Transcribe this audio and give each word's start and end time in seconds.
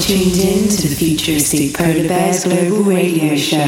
Tuned 0.00 0.38
in 0.38 0.66
to 0.68 0.88
the 0.88 1.72
Global 2.42 2.82
Radio 2.84 3.36
Show. 3.36 3.58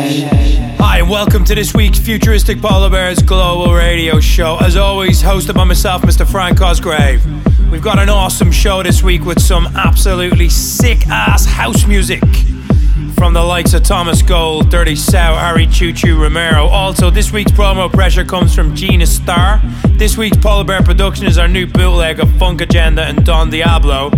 Hi, 0.78 1.00
and 1.00 1.10
welcome 1.10 1.44
to 1.44 1.54
this 1.54 1.74
week's 1.74 1.98
futuristic 1.98 2.62
Polar 2.62 2.88
Bears 2.88 3.20
Global 3.20 3.74
Radio 3.74 4.18
Show. 4.18 4.56
As 4.56 4.74
always, 4.76 5.22
hosted 5.22 5.54
by 5.54 5.64
myself, 5.64 6.00
Mr. 6.02 6.26
Frank 6.26 6.56
Cosgrave. 6.56 7.22
We've 7.70 7.82
got 7.82 7.98
an 7.98 8.08
awesome 8.08 8.50
show 8.50 8.82
this 8.82 9.02
week 9.02 9.26
with 9.26 9.42
some 9.42 9.66
absolutely 9.76 10.48
sick 10.48 11.06
ass 11.08 11.44
house 11.44 11.86
music 11.86 12.22
from 13.22 13.34
the 13.34 13.40
likes 13.40 13.72
of 13.72 13.84
Thomas 13.84 14.20
Gold, 14.20 14.68
Dirty 14.68 14.96
South, 14.96 15.38
Harry 15.38 15.68
Choo 15.68 15.92
Choo 15.92 16.20
Romero. 16.20 16.66
Also, 16.66 17.08
this 17.08 17.30
week's 17.30 17.52
promo 17.52 17.88
pressure 17.88 18.24
comes 18.24 18.52
from 18.52 18.74
Gina 18.74 19.06
Star. 19.06 19.60
This 19.90 20.18
week's 20.18 20.36
Polar 20.38 20.64
Bear 20.64 20.82
production 20.82 21.26
is 21.26 21.38
our 21.38 21.46
new 21.46 21.68
bootleg 21.68 22.18
of 22.18 22.28
Funk 22.36 22.60
Agenda 22.60 23.04
and 23.04 23.24
Don 23.24 23.48
Diablo. 23.48 24.10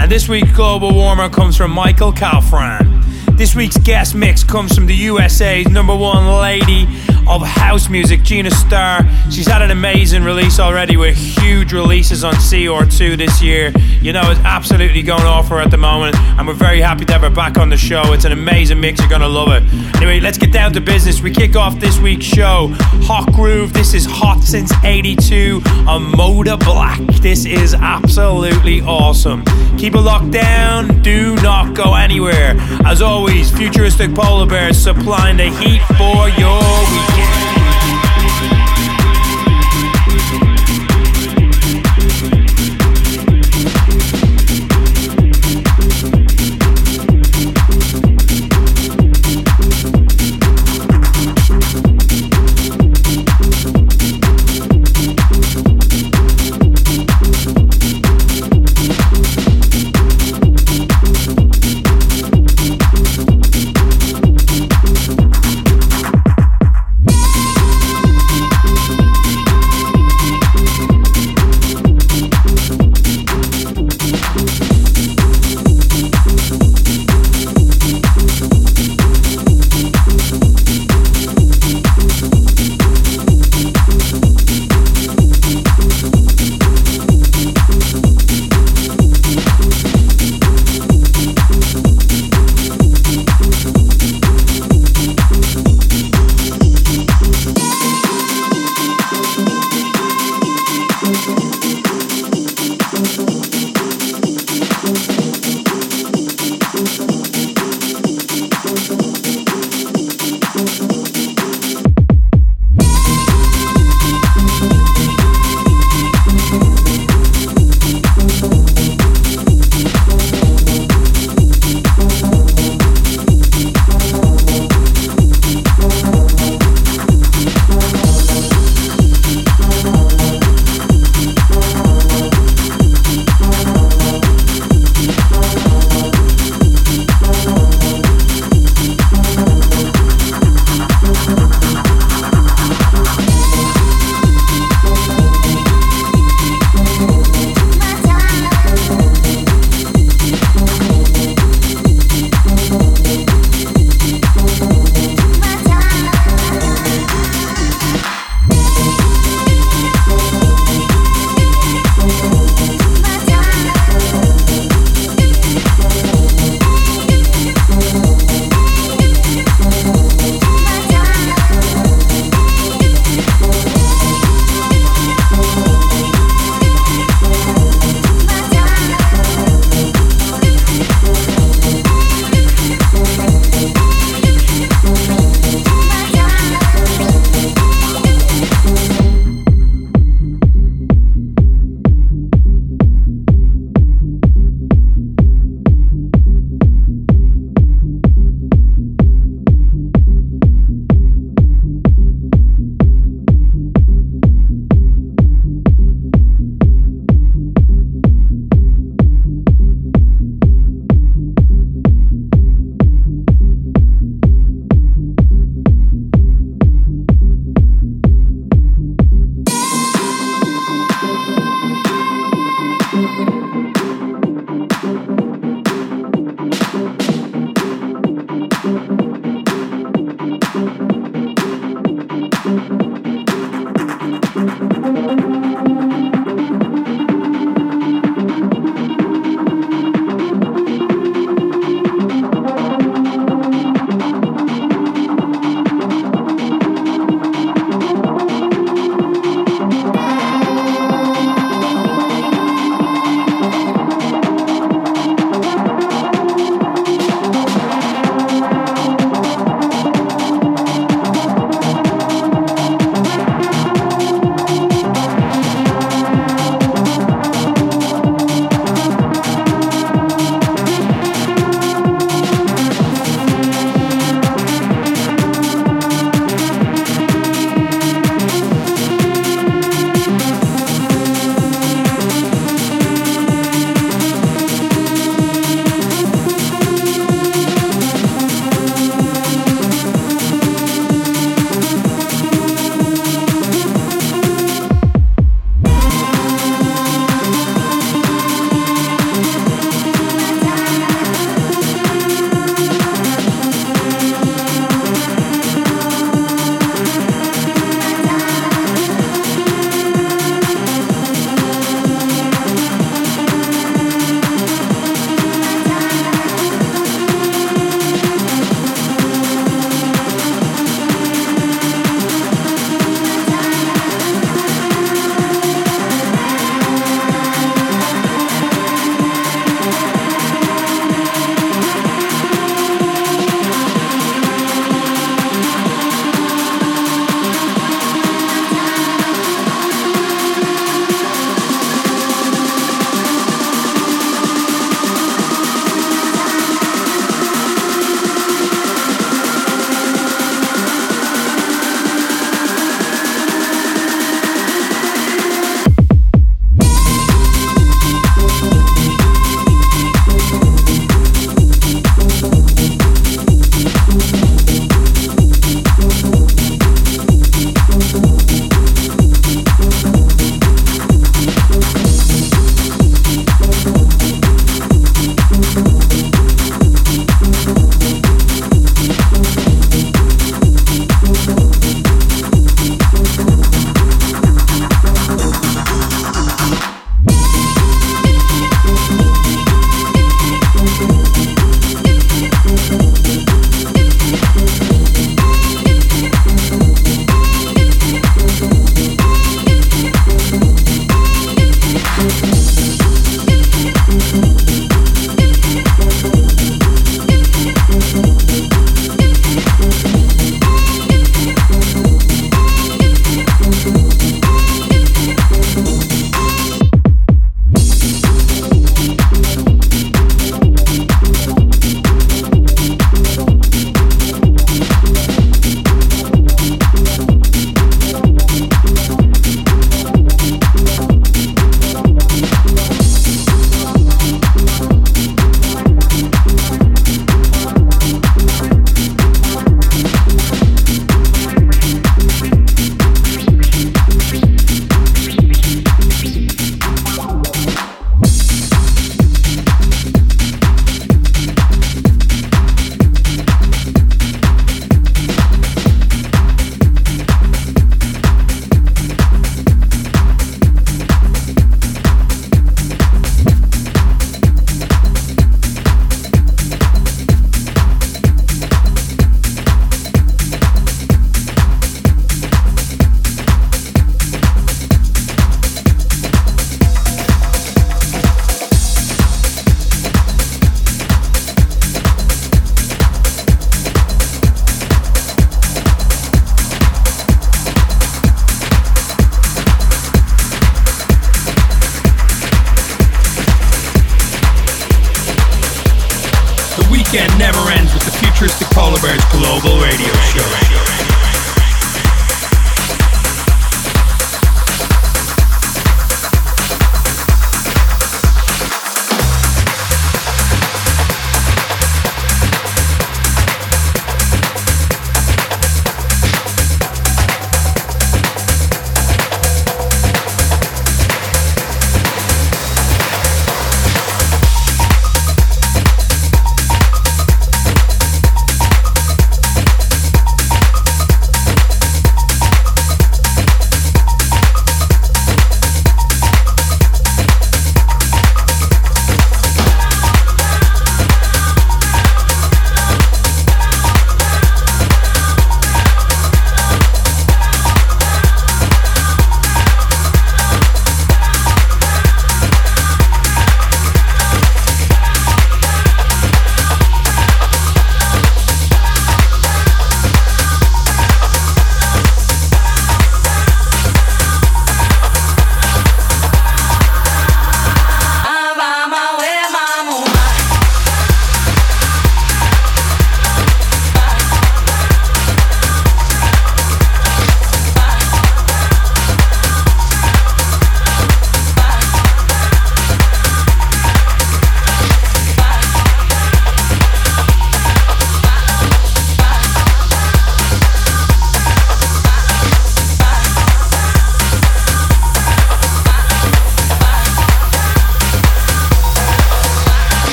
And 0.00 0.10
this 0.10 0.26
week's 0.26 0.50
global 0.52 0.94
warmer 0.94 1.28
comes 1.28 1.54
from 1.54 1.70
Michael 1.70 2.14
Calfan. 2.14 3.36
This 3.36 3.54
week's 3.54 3.76
guest 3.76 4.14
mix 4.14 4.42
comes 4.42 4.74
from 4.74 4.86
the 4.86 4.94
USA's 4.94 5.68
number 5.68 5.94
one 5.94 6.26
lady 6.40 6.86
of 7.26 7.42
house 7.42 7.88
music, 7.88 8.22
Gina 8.22 8.50
Star. 8.50 9.00
She's 9.30 9.46
had 9.46 9.62
an 9.62 9.70
amazing 9.70 10.22
release 10.22 10.60
already 10.60 10.96
with 10.96 11.16
huge 11.16 11.72
releases 11.72 12.24
on 12.24 12.34
CR2 12.34 13.16
this 13.16 13.42
year. 13.42 13.72
You 14.00 14.12
know, 14.12 14.30
it's 14.30 14.40
absolutely 14.40 15.02
going 15.02 15.24
off 15.24 15.48
her 15.48 15.60
at 15.60 15.70
the 15.70 15.76
moment, 15.76 16.16
and 16.16 16.46
we're 16.46 16.54
very 16.54 16.80
happy 16.80 17.04
to 17.04 17.12
have 17.12 17.22
her 17.22 17.30
back 17.30 17.58
on 17.58 17.68
the 17.68 17.76
show. 17.76 18.12
It's 18.12 18.24
an 18.24 18.32
amazing 18.32 18.80
mix, 18.80 19.00
you're 19.00 19.08
gonna 19.08 19.28
love 19.28 19.48
it. 19.50 19.62
Anyway, 19.96 20.20
let's 20.20 20.38
get 20.38 20.52
down 20.52 20.72
to 20.74 20.80
business. 20.80 21.20
We 21.20 21.30
kick 21.30 21.56
off 21.56 21.78
this 21.80 21.98
week's 21.98 22.26
show. 22.26 22.68
Hot 23.04 23.32
Groove, 23.32 23.72
this 23.72 23.94
is 23.94 24.06
Hot 24.06 24.42
Since 24.42 24.72
82 24.84 25.62
on 25.86 26.12
Moda 26.12 26.58
Black. 26.58 27.00
This 27.20 27.44
is 27.44 27.74
absolutely 27.74 28.82
awesome. 28.82 29.44
Keep 29.78 29.94
it 29.94 30.00
locked 30.00 30.30
down, 30.30 31.02
do 31.02 31.34
not 31.36 31.74
go 31.74 31.94
anywhere. 31.94 32.54
As 32.84 33.02
always, 33.02 33.50
futuristic 33.50 34.14
polar 34.14 34.46
bears 34.46 34.78
supplying 34.78 35.36
the 35.36 35.50
heat 35.50 35.82
for 35.98 36.28
your 36.38 37.15
weekend. 37.16 37.85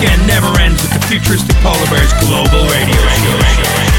weekend 0.00 0.26
never 0.26 0.60
ends 0.60 0.80
with 0.82 0.92
the 0.92 1.06
futuristic 1.06 1.56
polar 1.56 1.86
bears 1.90 2.12
global 2.24 2.62
radio 2.70 2.94
show. 2.94 3.97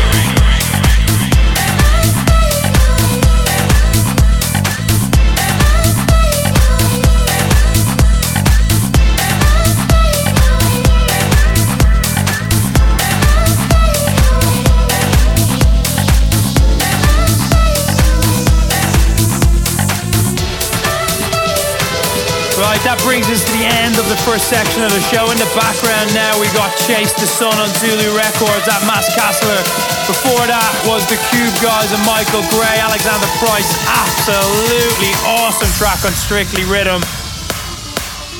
Section 24.50 24.82
of 24.82 24.90
the 24.90 25.02
show. 25.14 25.30
In 25.30 25.38
the 25.38 25.52
background 25.54 26.10
now, 26.16 26.34
we 26.42 26.48
got 26.58 26.74
Chase 26.88 27.14
the 27.14 27.28
Sun 27.28 27.54
on 27.54 27.70
Zulu 27.78 28.18
Records 28.18 28.66
at 28.66 28.82
Mastiksoul. 28.90 29.62
Before 30.08 30.42
that 30.48 30.74
was 30.90 31.06
the 31.06 31.22
Cube 31.30 31.54
Guys 31.62 31.92
and 31.94 32.02
Michael 32.02 32.42
Gray, 32.50 32.82
Alexander 32.82 33.30
Price. 33.38 33.70
Absolutely 33.86 35.14
awesome 35.28 35.70
track 35.78 36.02
on 36.02 36.14
Strictly 36.18 36.64
Rhythm. 36.66 37.04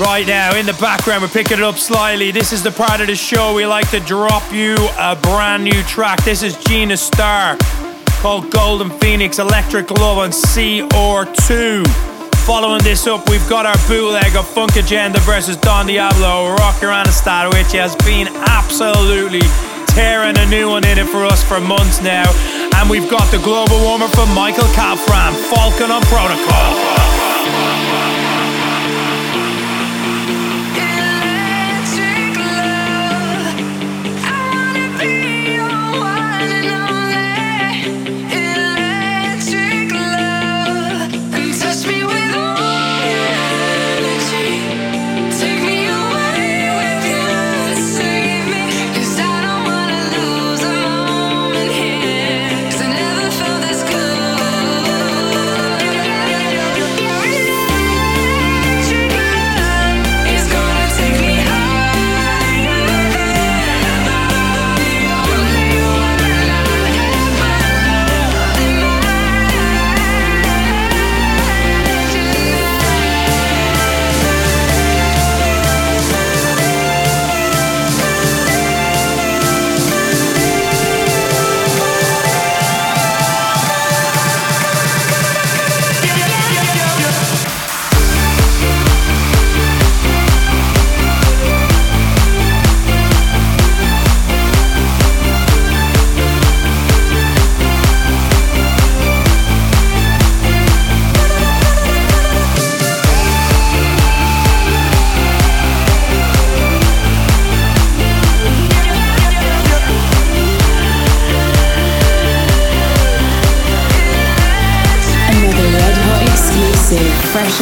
Right 0.02 0.26
now, 0.26 0.56
in 0.56 0.66
the 0.66 0.74
background, 0.82 1.22
we're 1.22 1.30
picking 1.30 1.60
it 1.60 1.64
up 1.64 1.78
slightly. 1.78 2.32
This 2.32 2.54
is 2.54 2.64
the 2.64 2.72
part 2.72 3.02
of 3.02 3.08
the 3.08 3.16
show 3.16 3.54
we 3.54 3.68
like 3.68 3.92
to 3.92 4.00
drop 4.00 4.52
you 4.52 4.74
a 4.98 5.16
brand 5.16 5.64
new 5.64 5.84
track. 5.84 6.24
This 6.24 6.42
is 6.42 6.58
Gina 6.64 6.98
Star 6.98 7.56
called 8.24 8.50
Golden 8.50 8.90
Phoenix 8.98 9.38
Electric 9.38 9.92
Love 9.92 10.18
on 10.18 10.32
CR2. 10.32 12.09
Following 12.50 12.82
this 12.82 13.06
up, 13.06 13.30
we've 13.30 13.48
got 13.48 13.68
our 13.68 13.78
bootleg 13.88 14.36
of 14.36 14.48
Funk 14.48 14.76
Agenda 14.76 15.20
versus 15.20 15.56
Don 15.56 15.86
Diablo, 15.86 16.56
Rock 16.56 16.82
Your 16.82 16.90
Anastat, 16.90 17.54
which 17.54 17.74
has 17.74 17.96
been 17.98 18.28
absolutely 18.28 19.44
tearing 19.86 20.36
a 20.36 20.48
new 20.48 20.68
one 20.68 20.84
in 20.84 20.98
it 20.98 21.06
for 21.10 21.26
us 21.26 21.44
for 21.44 21.60
months 21.60 22.02
now. 22.02 22.26
And 22.78 22.90
we've 22.90 23.08
got 23.08 23.30
the 23.30 23.38
global 23.38 23.80
warmer 23.82 24.08
from 24.08 24.34
Michael 24.34 24.66
Calfan, 24.74 25.36
Falcon 25.54 25.92
on 25.92 26.02
Protocol. 26.10 26.74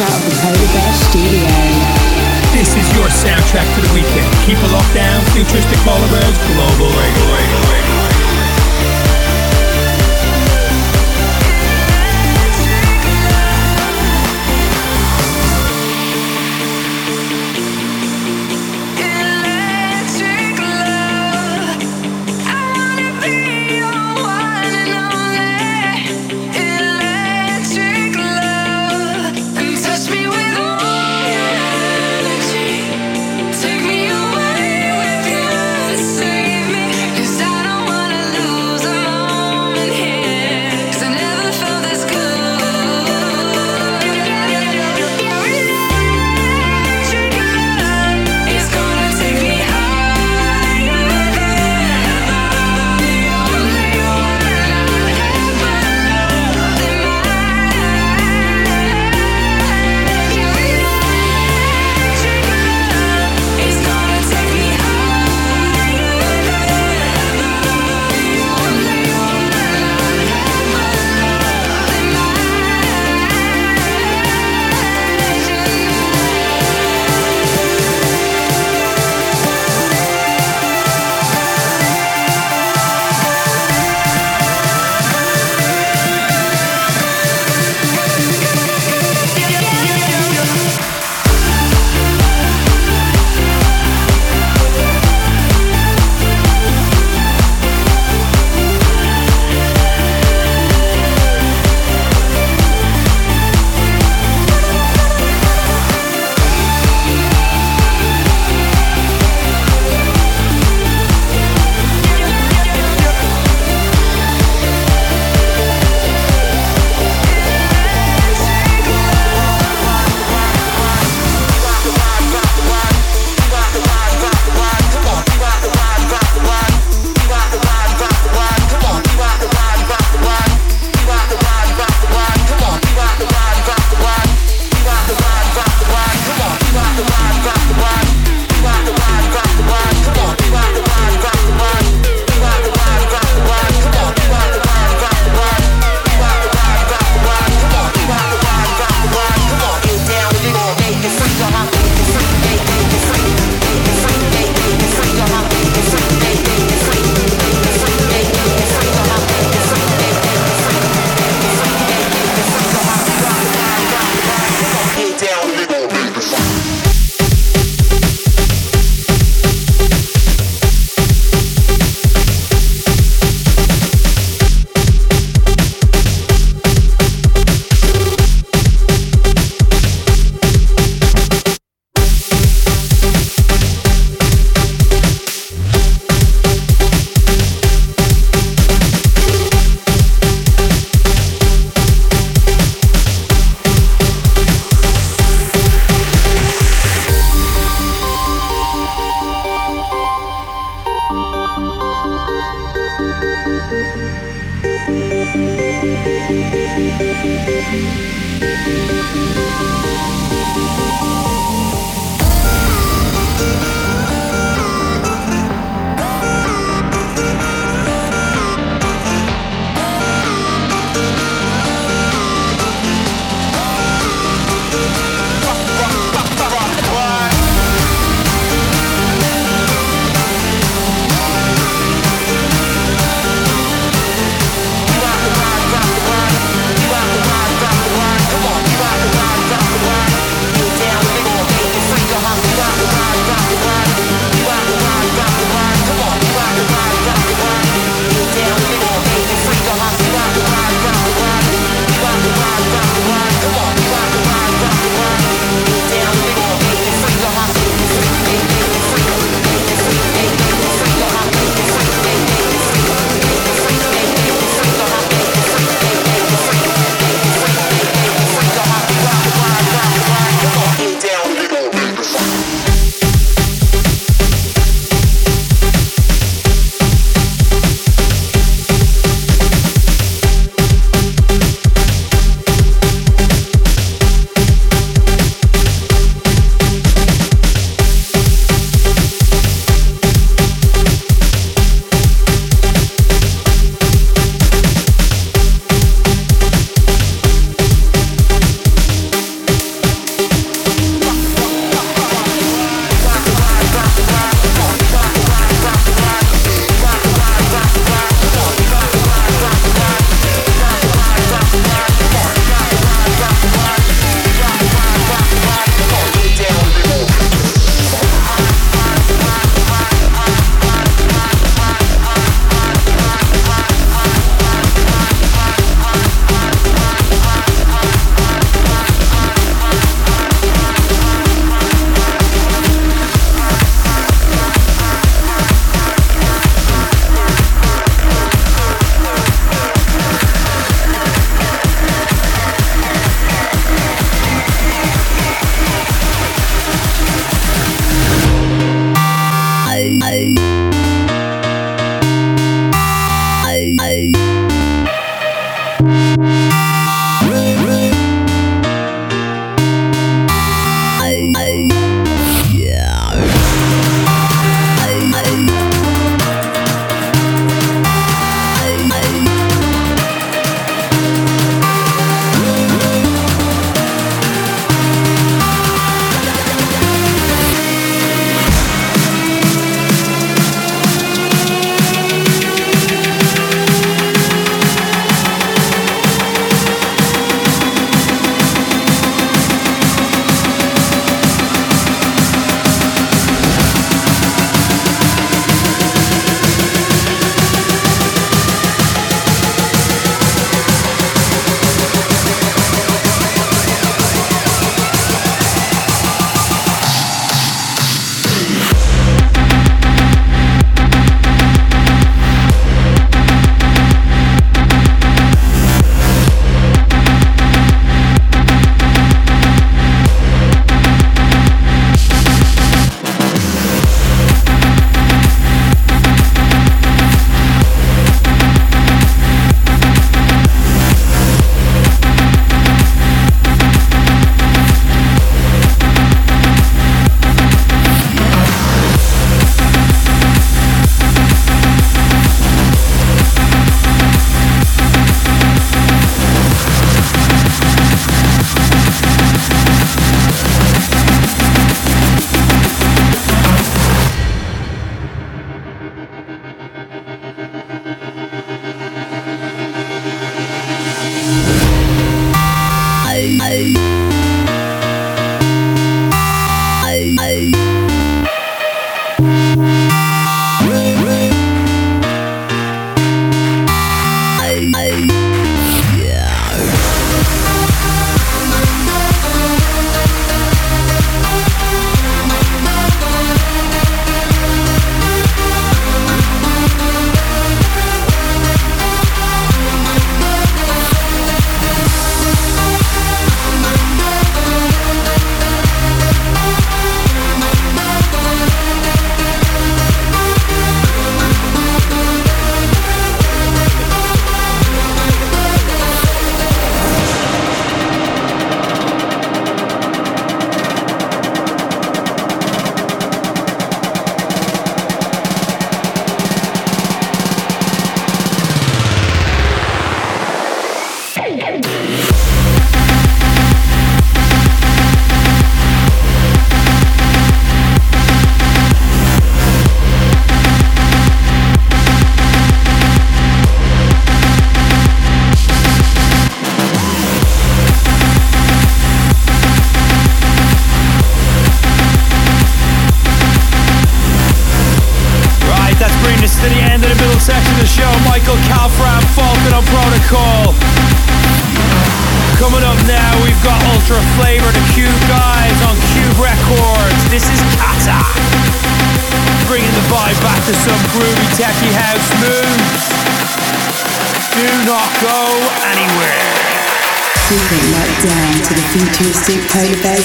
Out 0.00 0.14
of 0.14 0.30
the 0.30 0.68
Bear 0.72 0.92
studio. 0.94 1.48
This 2.54 2.70
is 2.76 2.86
your 2.94 3.08
soundtrack 3.08 3.66
to 3.74 3.80
the 3.80 3.92
weekend. 3.94 4.30
Keep 4.46 4.58
a 4.58 4.70
lockdown, 4.70 5.18
futuristic 5.34 5.78
polar 5.78 6.08
bears, 6.10 6.38
global 6.46 6.90
radio. 6.94 7.27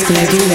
Thank 0.05 0.33
you. 0.33 0.52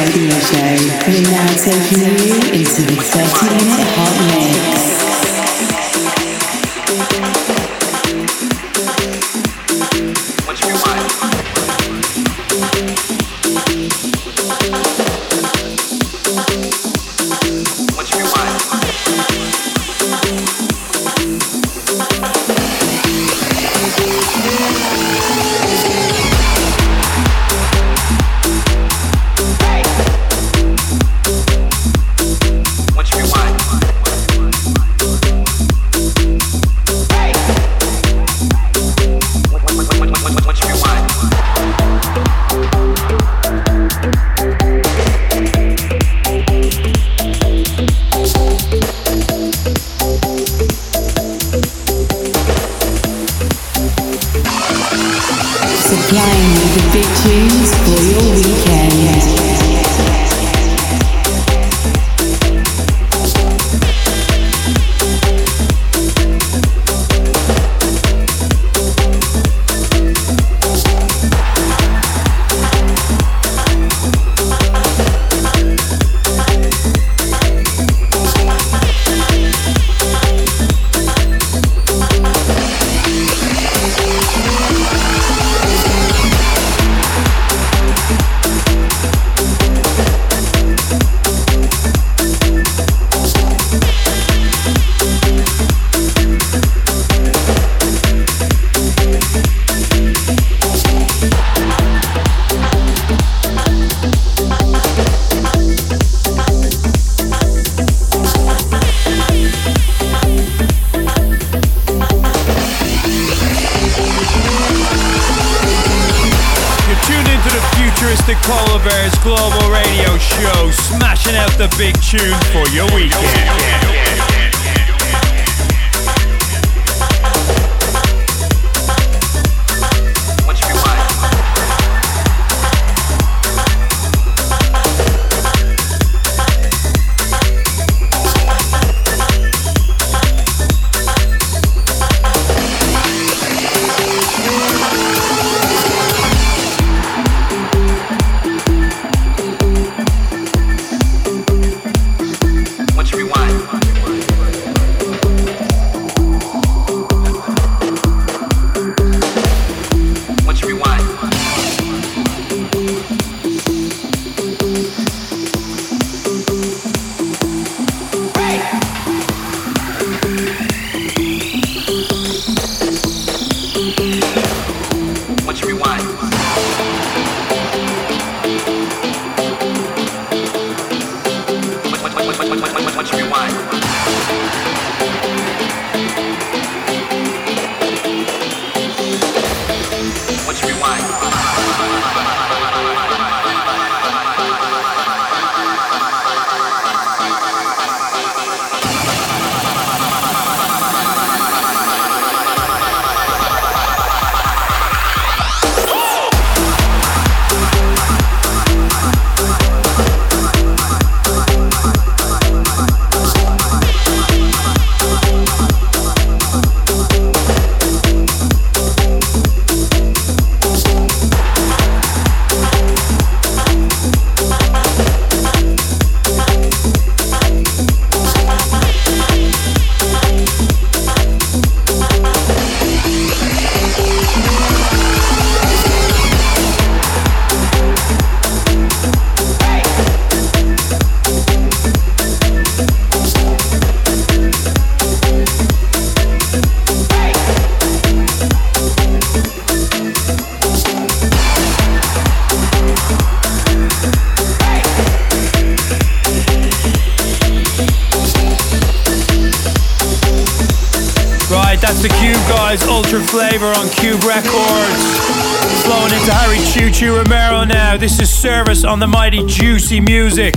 on 268.89 268.99
the 268.99 269.07
mighty 269.07 269.45
Juicy 269.45 270.01
Music. 270.01 270.55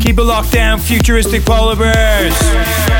Keep 0.00 0.18
it 0.18 0.22
locked 0.22 0.52
down, 0.52 0.78
futuristic 0.78 1.42
polar 1.46 1.74
bears. 1.74 2.99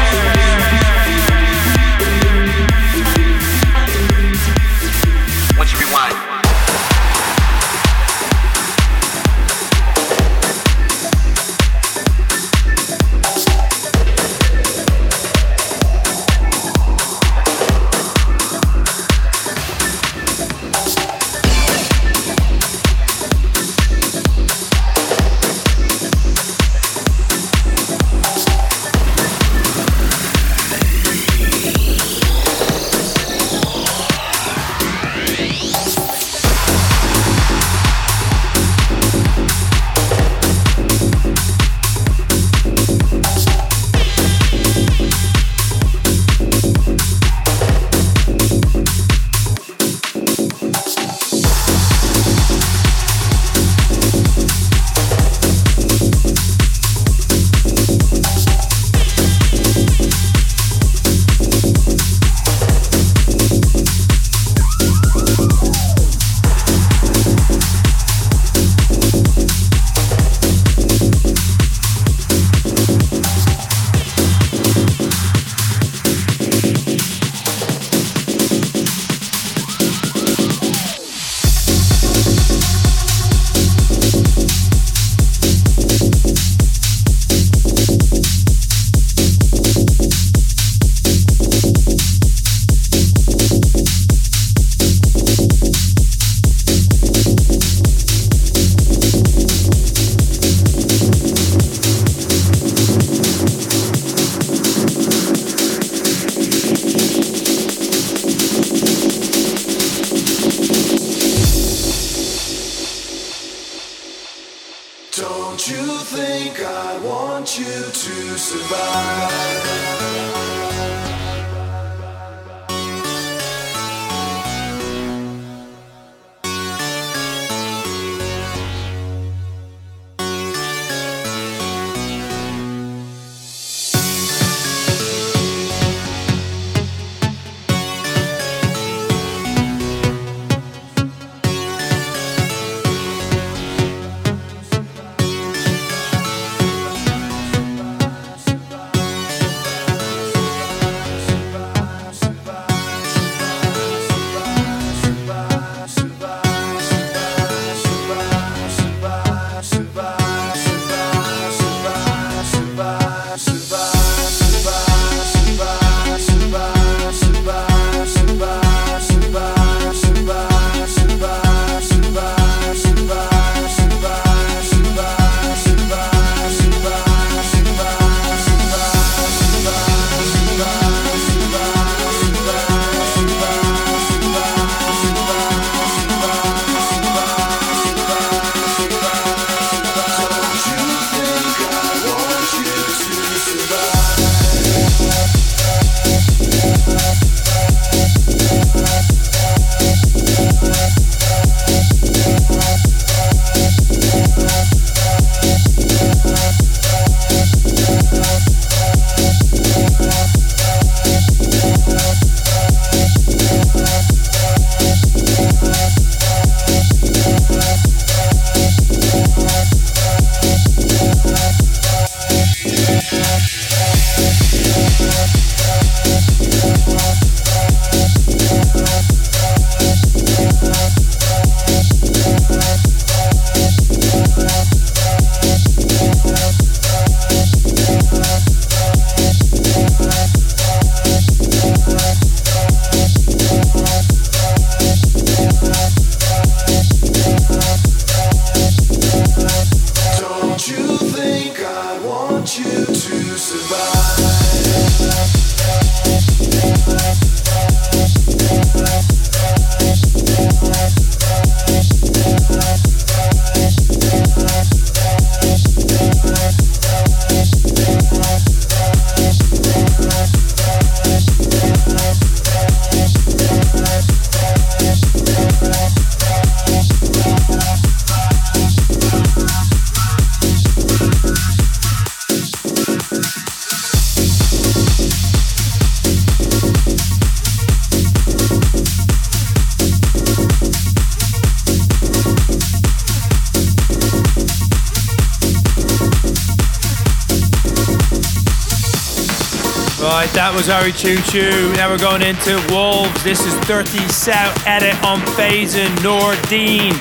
That 300.10 300.50
was 300.54 300.66
Harry 300.66 300.90
Choo 300.90 301.22
Choo. 301.30 301.70
Now 301.78 301.86
we're 301.86 301.98
going 301.98 302.22
into 302.22 302.58
Wolves. 302.74 303.14
This 303.22 303.46
is 303.46 303.54
Dirty 303.66 304.02
South 304.10 304.52
Edit 304.66 304.98
on 305.06 305.22
Phazon 305.38 305.86
Nordine. 306.02 306.98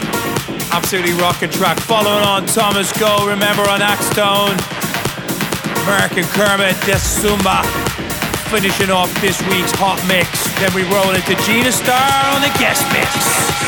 Absolutely 0.70 1.14
rocking 1.18 1.50
track. 1.50 1.80
Following 1.82 2.24
on 2.24 2.46
Thomas 2.46 2.94
Gold, 3.02 3.26
remember 3.26 3.66
on 3.66 3.82
Axtone. 3.82 4.54
American 5.90 6.24
Kermit, 6.38 6.78
Desumba. 6.86 7.66
Finishing 8.54 8.94
off 8.94 9.10
this 9.22 9.42
week's 9.50 9.74
hot 9.74 9.98
mix. 10.06 10.30
Then 10.62 10.70
we 10.78 10.86
roll 10.94 11.10
into 11.10 11.34
Gina 11.50 11.74
Star 11.74 12.14
on 12.34 12.42
the 12.46 12.54
guest 12.62 12.86
mix. 12.94 13.59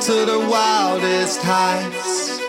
to 0.00 0.24
the 0.24 0.38
wildest 0.50 1.42
heights. 1.42 2.40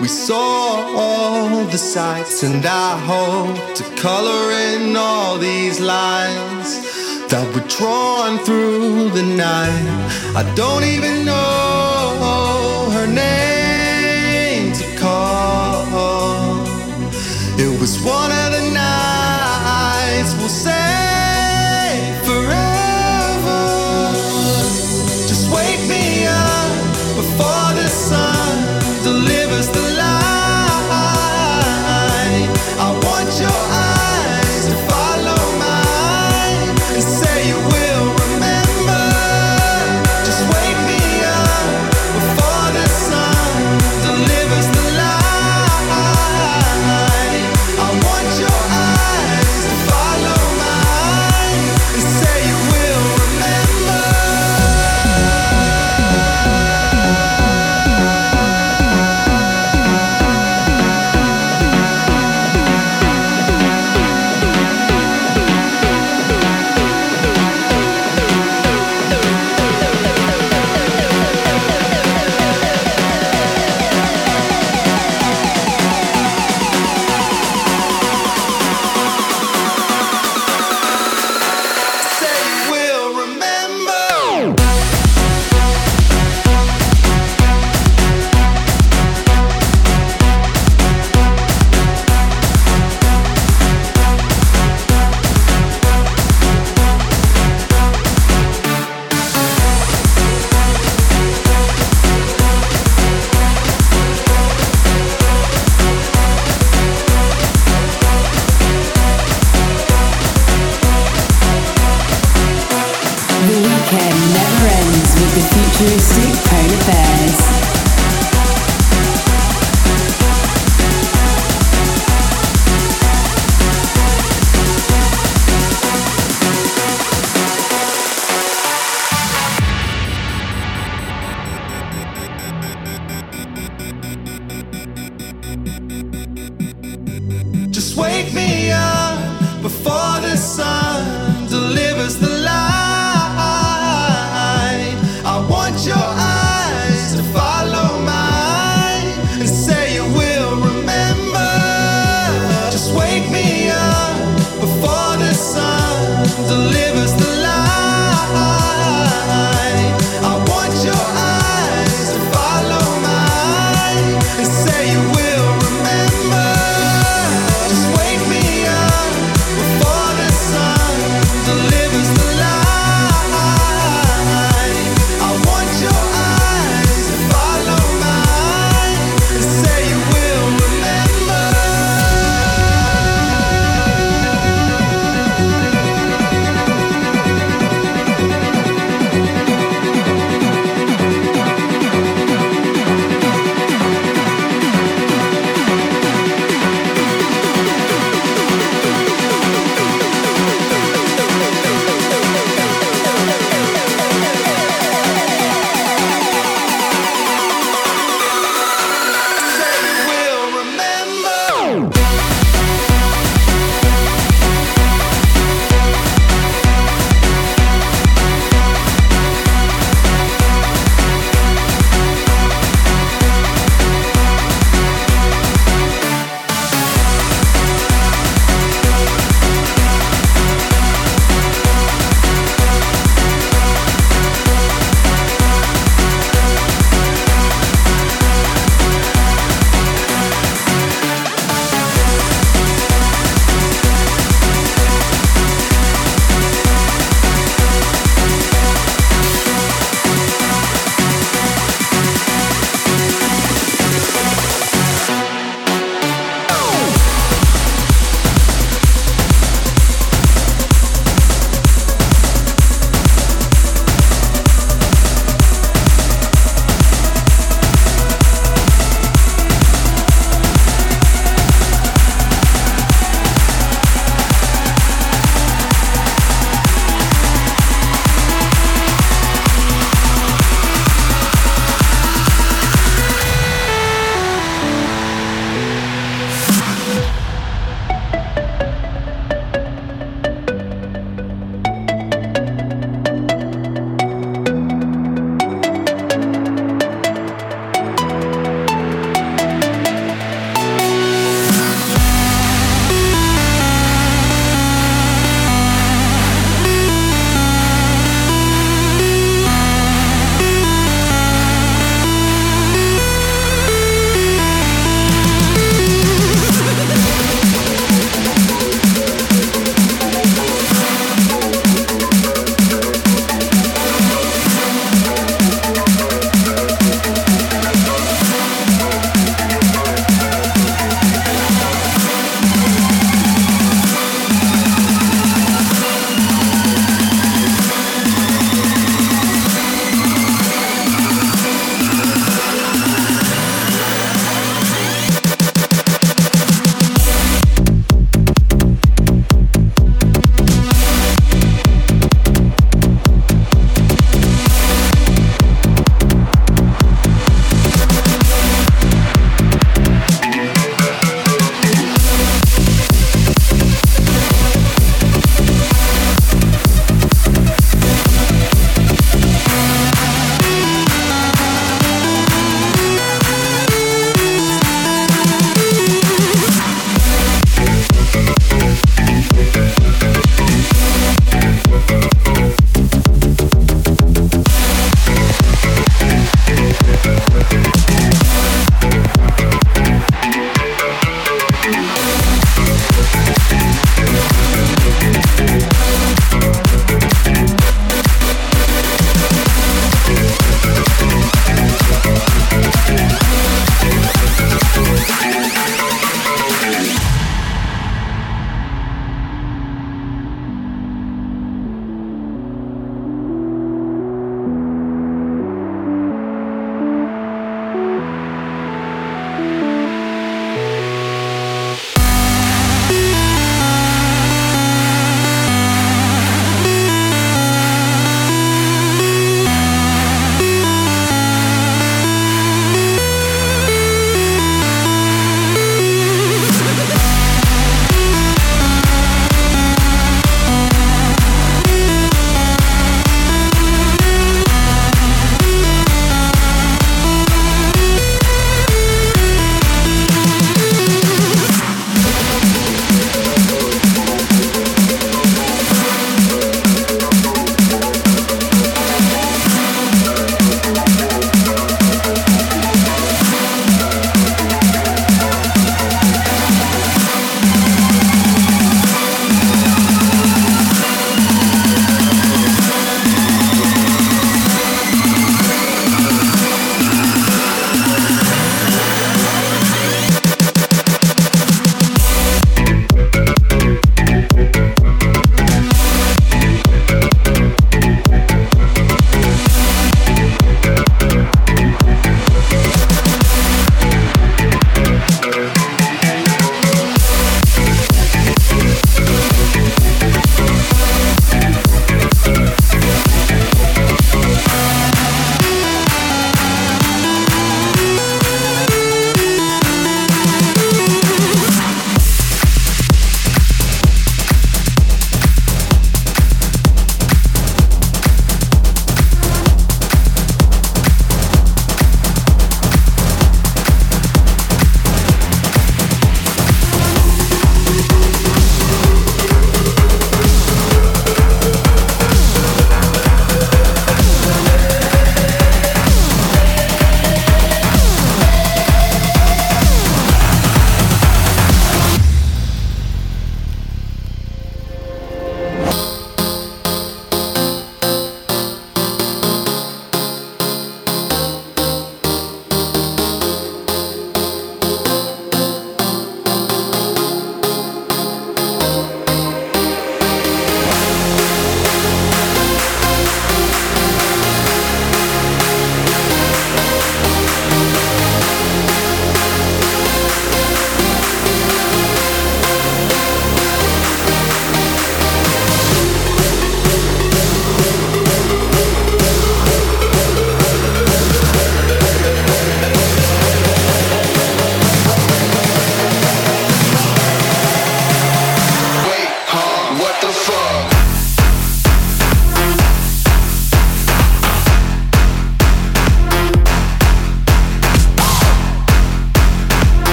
We 0.00 0.08
saw 0.08 0.94
all 0.96 1.64
the 1.66 1.76
sights, 1.76 2.42
and 2.42 2.64
I 2.64 2.96
hope 3.12 3.74
to 3.74 3.84
color 4.00 4.50
in 4.52 4.96
all 4.96 5.36
these 5.36 5.78
lines 5.78 6.68
that 7.28 7.44
were 7.54 7.68
drawn 7.68 8.38
through 8.46 9.10
the 9.10 9.22
night. 9.22 9.86
I 10.34 10.42
don't 10.54 10.84
even 10.84 11.26
know. 11.26 11.55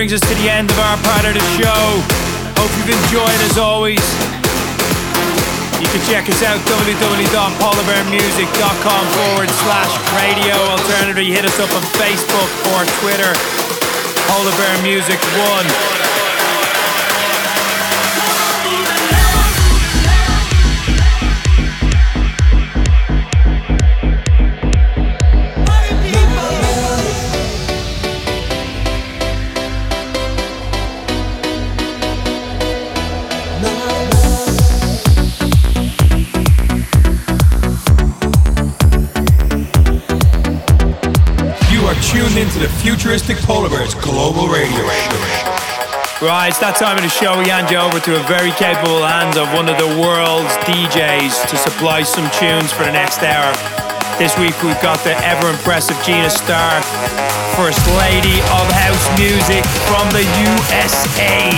Brings 0.00 0.14
us 0.14 0.20
to 0.24 0.32
the 0.40 0.48
end 0.48 0.72
of 0.72 0.78
our 0.80 0.96
part 1.04 1.28
of 1.28 1.36
the 1.36 1.44
show. 1.60 1.84
Hope 2.56 2.72
you've 2.80 2.88
enjoyed 2.88 3.40
as 3.52 3.58
always. 3.58 4.00
You 5.76 5.84
can 5.92 6.00
check 6.08 6.24
us 6.24 6.42
out 6.42 6.56
www.polarbearmusic.com 6.64 9.04
forward 9.12 9.50
slash 9.60 9.92
radio. 10.16 10.56
Alternatively, 10.72 11.28
hit 11.28 11.44
us 11.44 11.60
up 11.60 11.68
on 11.76 11.84
Facebook 12.00 12.48
or 12.72 12.88
Twitter. 13.04 13.36
Polar 14.24 14.56
Bear 14.56 14.72
Music 14.80 15.20
1. 15.20 15.99
Futuristic 43.10 43.42
Polar 43.42 43.68
Bears 43.68 43.98
Global 43.98 44.46
Radio 44.46 44.86
Right, 46.22 46.46
it's 46.46 46.62
that 46.62 46.78
time 46.78 46.94
of 46.94 47.02
the 47.02 47.10
show. 47.10 47.34
We 47.42 47.50
hand 47.50 47.66
you 47.66 47.82
over 47.82 47.98
to 47.98 48.14
a 48.14 48.22
very 48.30 48.54
capable 48.54 49.02
hands 49.02 49.34
of 49.34 49.50
one 49.50 49.66
of 49.66 49.74
the 49.82 49.90
world's 49.98 50.54
DJs 50.62 51.42
to 51.50 51.58
supply 51.58 52.06
some 52.06 52.30
tunes 52.30 52.70
for 52.70 52.86
the 52.86 52.94
next 52.94 53.18
hour. 53.26 53.50
This 54.14 54.38
week 54.38 54.54
we've 54.62 54.78
got 54.78 55.02
the 55.02 55.18
ever 55.26 55.50
impressive 55.50 55.98
Gina 56.06 56.30
Star, 56.30 56.78
First 57.58 57.82
Lady 57.98 58.38
of 58.54 58.66
House 58.78 59.06
Music 59.18 59.66
from 59.90 60.06
the 60.14 60.22
USA. 60.46 61.50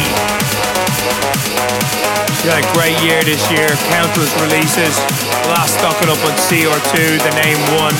She 2.40 2.48
had 2.48 2.64
a 2.64 2.68
great 2.72 2.96
year 3.04 3.20
this 3.28 3.44
year, 3.52 3.68
countless 3.92 4.32
releases. 4.40 4.96
Last 5.52 5.76
stocking 5.76 6.08
up 6.08 6.16
on 6.24 6.32
CR2, 6.48 7.20
the 7.20 7.34
name 7.44 7.60
one. 7.76 7.92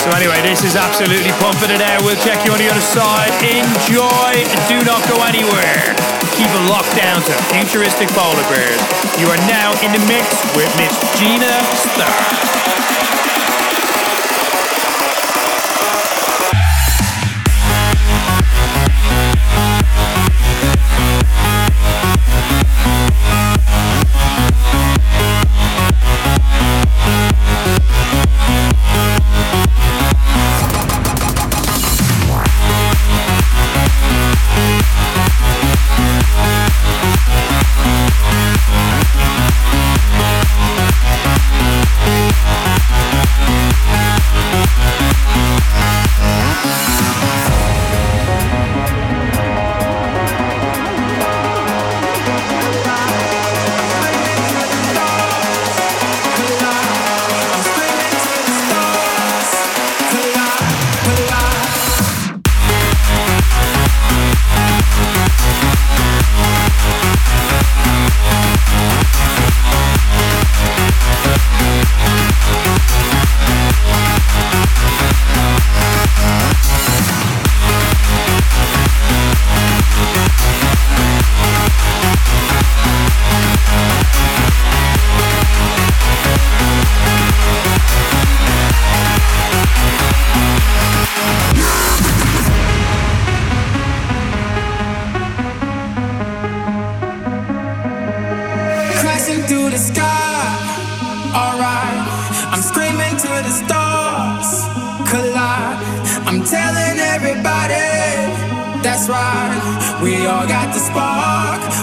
So 0.00 0.08
anyway, 0.16 0.40
this 0.40 0.64
is 0.64 0.76
absolutely 0.76 1.28
pumping 1.44 1.68
it 1.68 1.82
out. 1.84 2.00
We'll 2.00 2.16
check 2.24 2.40
you 2.46 2.52
on 2.52 2.58
the 2.58 2.70
other 2.72 2.80
side. 2.80 3.28
Enjoy. 3.44 4.32
And 4.32 4.60
do 4.64 4.80
not 4.88 5.04
go 5.04 5.20
anywhere. 5.28 5.92
Keep 6.40 6.48
it 6.48 6.64
locked 6.72 6.96
down 6.96 7.20
to 7.20 7.32
futuristic 7.52 8.08
polar 8.16 8.44
bears. 8.48 8.80
You 9.20 9.28
are 9.28 9.40
now 9.44 9.76
in 9.84 9.92
the 9.92 10.00
mix 10.08 10.40
with 10.56 10.72
Miss 10.80 10.96
Gina 11.20 11.52
Star. 11.76 12.59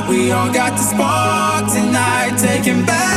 We 0.07 0.31
all 0.31 0.53
got 0.53 0.71
the 0.71 0.83
spark 0.83 1.69
tonight, 1.73 2.37
taking 2.37 2.85
back. 2.85 3.16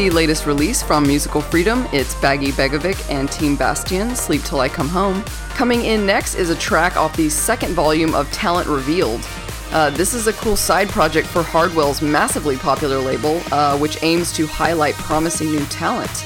The 0.00 0.08
latest 0.08 0.46
release 0.46 0.82
from 0.82 1.06
Musical 1.06 1.42
Freedom. 1.42 1.86
It's 1.92 2.14
Baggi 2.14 2.52
Begovic 2.52 3.10
and 3.10 3.30
Team 3.30 3.54
Bastion, 3.54 4.16
Sleep 4.16 4.42
Till 4.42 4.58
I 4.58 4.66
Come 4.66 4.88
Home. 4.88 5.22
Coming 5.50 5.84
in 5.84 6.06
next 6.06 6.36
is 6.36 6.48
a 6.48 6.56
track 6.56 6.96
off 6.96 7.14
the 7.18 7.28
second 7.28 7.74
volume 7.74 8.14
of 8.14 8.32
Talent 8.32 8.66
Revealed. 8.66 9.20
Uh, 9.72 9.90
this 9.90 10.14
is 10.14 10.26
a 10.26 10.32
cool 10.32 10.56
side 10.56 10.88
project 10.88 11.26
for 11.26 11.42
Hardwell's 11.42 12.00
massively 12.00 12.56
popular 12.56 12.98
label, 12.98 13.42
uh, 13.52 13.76
which 13.76 14.02
aims 14.02 14.32
to 14.32 14.46
highlight 14.46 14.94
promising 14.94 15.50
new 15.50 15.66
talent. 15.66 16.24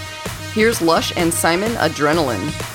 Here's 0.52 0.80
Lush 0.80 1.12
and 1.16 1.34
Simon 1.34 1.72
Adrenaline. 1.72 2.73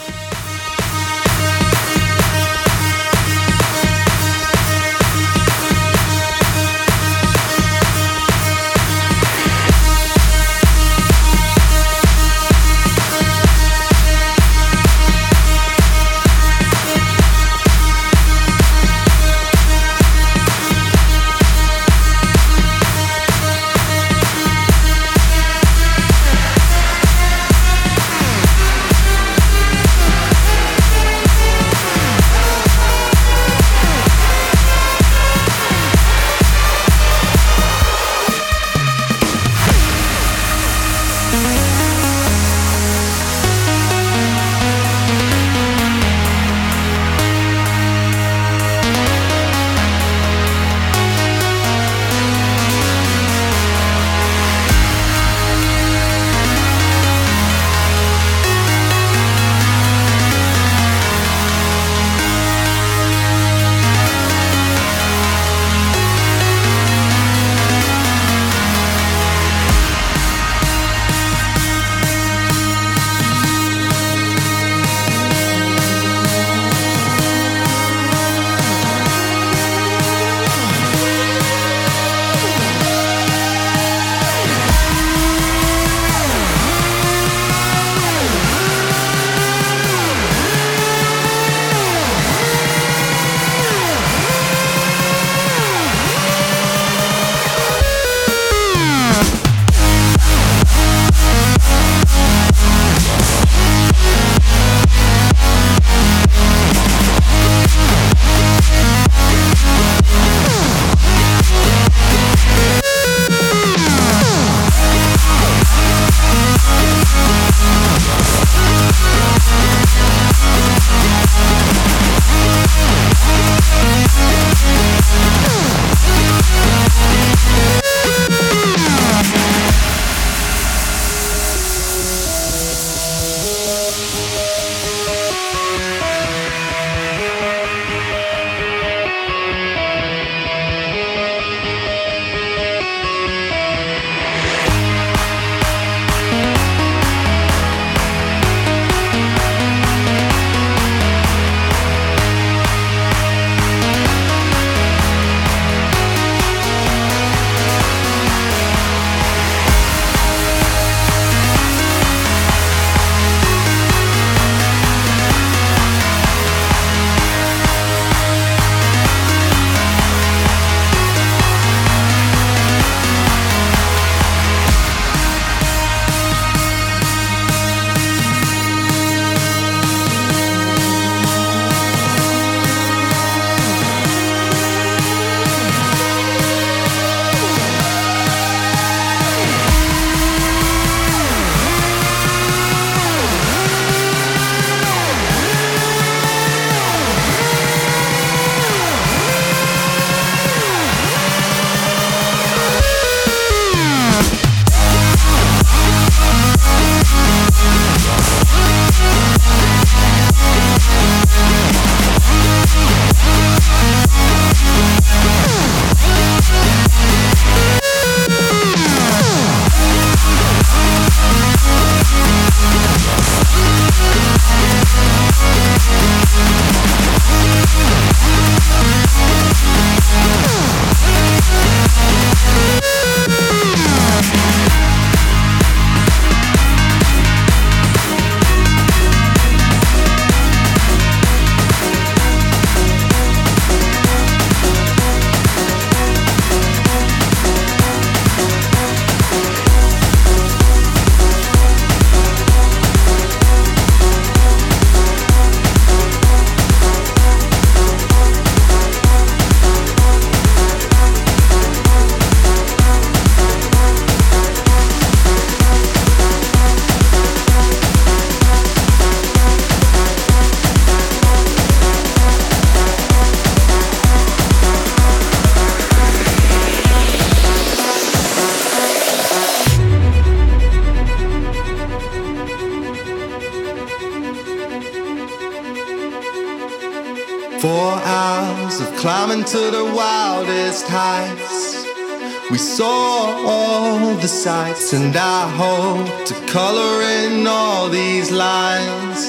The 294.21 294.27
sights, 294.27 294.91
and 294.93 295.15
I 295.15 295.47
hope 295.55 296.25
to 296.25 296.33
color 296.45 297.01
in 297.03 297.47
all 297.47 297.89
these 297.89 298.31
lines 298.31 299.19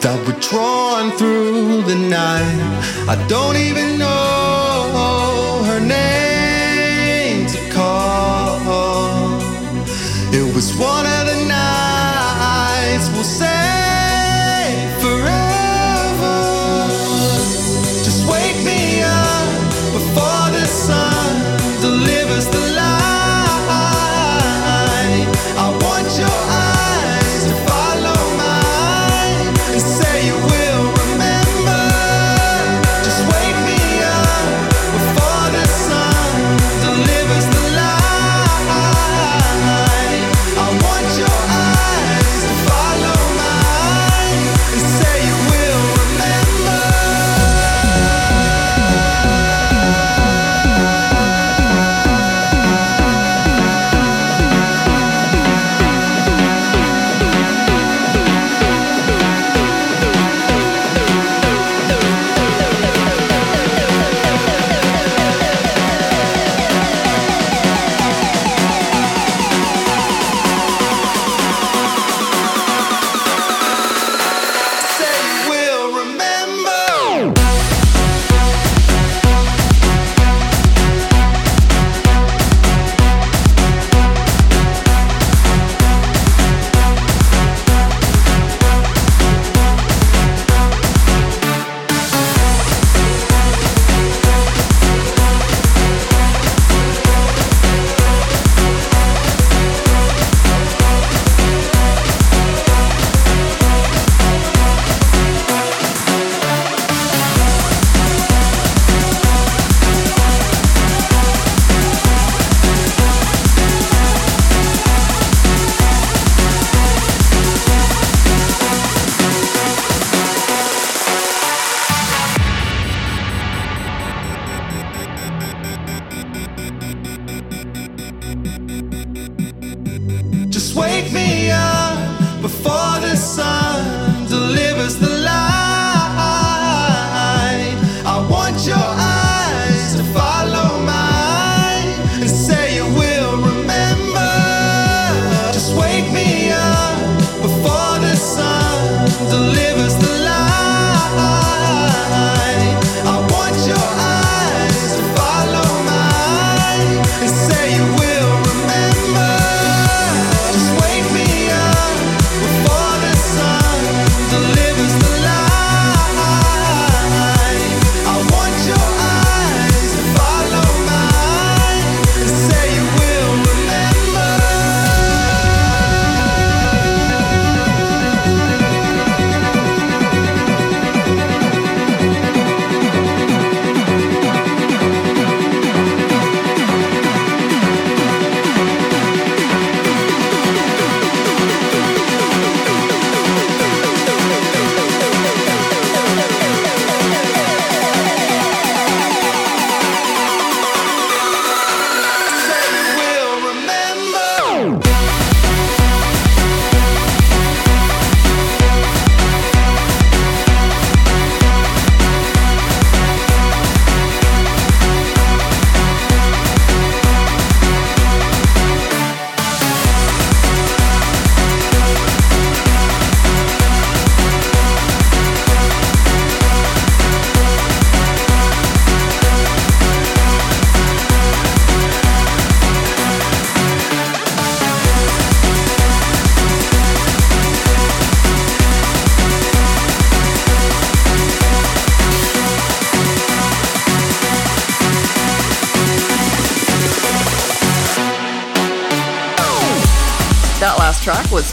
that 0.00 0.18
were 0.26 0.38
drawn 0.40 1.10
through 1.18 1.82
the 1.82 1.96
night. 1.96 2.60
I 3.06 3.16
don't 3.28 3.56
even 3.56 3.98
know 3.98 5.62
her 5.66 5.80
name 5.80 7.46
to 7.48 7.58
call. 7.70 9.40
It 10.32 10.54
was 10.54 10.74
one 10.78 11.06
of 11.06 11.26
the 11.26 11.44
nights 11.46 13.10
we'll 13.10 13.24
say 13.24 13.59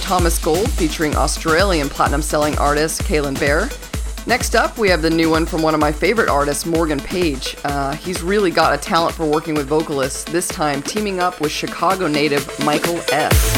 Thomas 0.07 0.39
Gold 0.39 0.71
featuring 0.71 1.17
Australian 1.17 1.89
platinum 1.89 2.21
selling 2.21 2.57
artist 2.59 3.01
Kaelyn 3.01 3.35
Behr. 3.35 3.67
Next 4.25 4.55
up, 4.55 4.77
we 4.77 4.87
have 4.87 5.01
the 5.01 5.09
new 5.09 5.29
one 5.29 5.45
from 5.45 5.61
one 5.61 5.73
of 5.73 5.81
my 5.81 5.91
favorite 5.91 6.29
artists, 6.29 6.65
Morgan 6.65 6.97
Page. 6.97 7.57
Uh, 7.65 7.93
he's 7.93 8.21
really 8.21 8.49
got 8.49 8.73
a 8.73 8.77
talent 8.77 9.13
for 9.13 9.25
working 9.25 9.53
with 9.53 9.67
vocalists, 9.67 10.23
this 10.23 10.47
time 10.47 10.81
teaming 10.81 11.19
up 11.19 11.41
with 11.41 11.51
Chicago 11.51 12.07
native 12.07 12.47
Michael 12.63 13.01
S. 13.11 13.56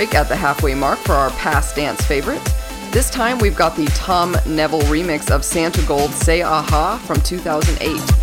break 0.00 0.14
at 0.14 0.30
the 0.30 0.36
halfway 0.36 0.74
mark 0.74 0.98
for 1.00 1.12
our 1.12 1.28
past 1.32 1.76
dance 1.76 2.02
favorites. 2.06 2.54
This 2.90 3.10
time 3.10 3.38
we've 3.38 3.54
got 3.54 3.76
the 3.76 3.84
Tom 3.88 4.34
Neville 4.46 4.80
remix 4.82 5.30
of 5.30 5.42
Santogold 5.42 6.08
Say 6.12 6.40
Aha 6.40 6.96
from 7.06 7.20
2008. 7.20 8.19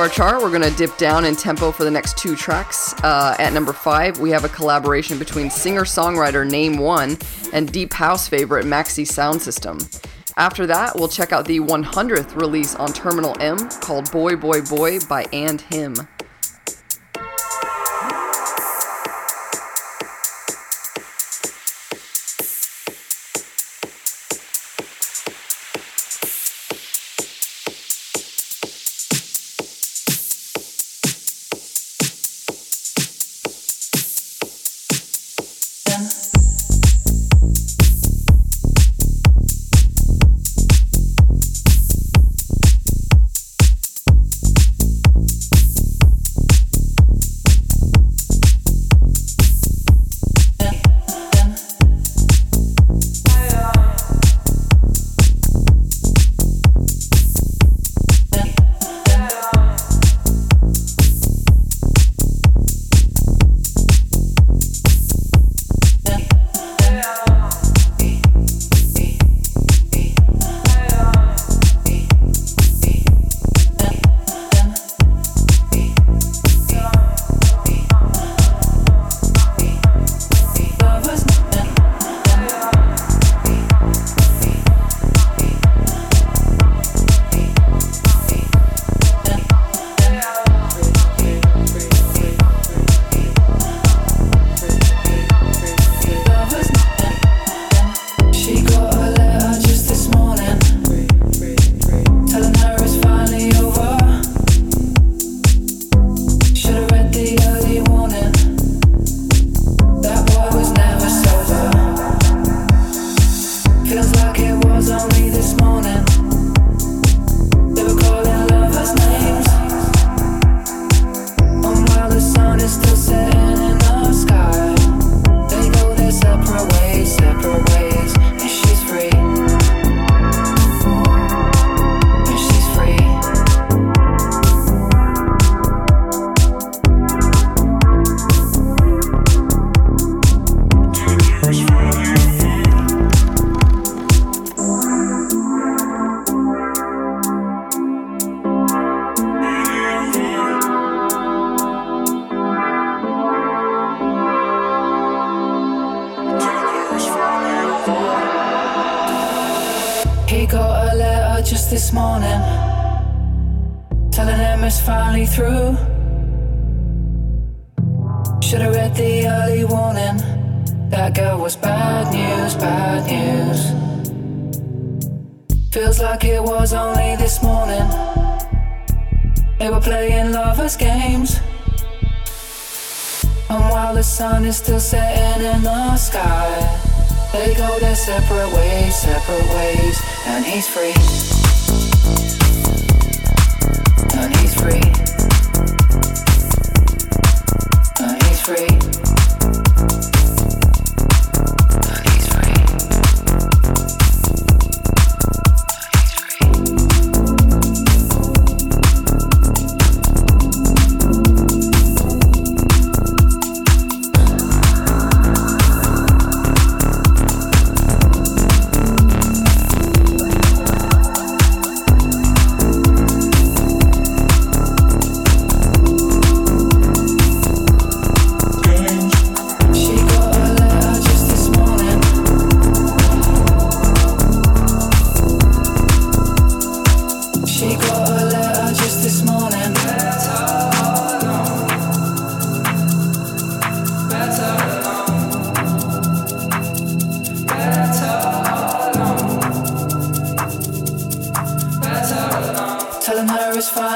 Our 0.00 0.08
chart, 0.08 0.42
we're 0.42 0.48
going 0.48 0.62
to 0.62 0.74
dip 0.78 0.96
down 0.96 1.26
in 1.26 1.36
tempo 1.36 1.70
for 1.70 1.84
the 1.84 1.90
next 1.90 2.16
two 2.16 2.34
tracks. 2.34 2.94
Uh, 3.04 3.36
at 3.38 3.52
number 3.52 3.74
five, 3.74 4.18
we 4.18 4.30
have 4.30 4.44
a 4.44 4.48
collaboration 4.48 5.18
between 5.18 5.50
singer 5.50 5.82
songwriter 5.82 6.50
Name 6.50 6.78
One 6.78 7.18
and 7.52 7.70
Deep 7.70 7.92
House 7.92 8.26
favorite 8.26 8.64
Maxxi 8.64 9.04
Soundsystem. 9.04 9.78
After 10.38 10.66
that, 10.66 10.96
we'll 10.96 11.08
check 11.08 11.32
out 11.32 11.44
the 11.44 11.60
100th 11.60 12.34
release 12.34 12.74
on 12.76 12.94
Terminal 12.94 13.36
M 13.40 13.58
called 13.82 14.10
Boy 14.10 14.36
Boy 14.36 14.62
Boy 14.62 15.00
by 15.00 15.24
Andhim. 15.24 16.08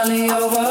finally 0.05 0.31
over. 0.31 0.64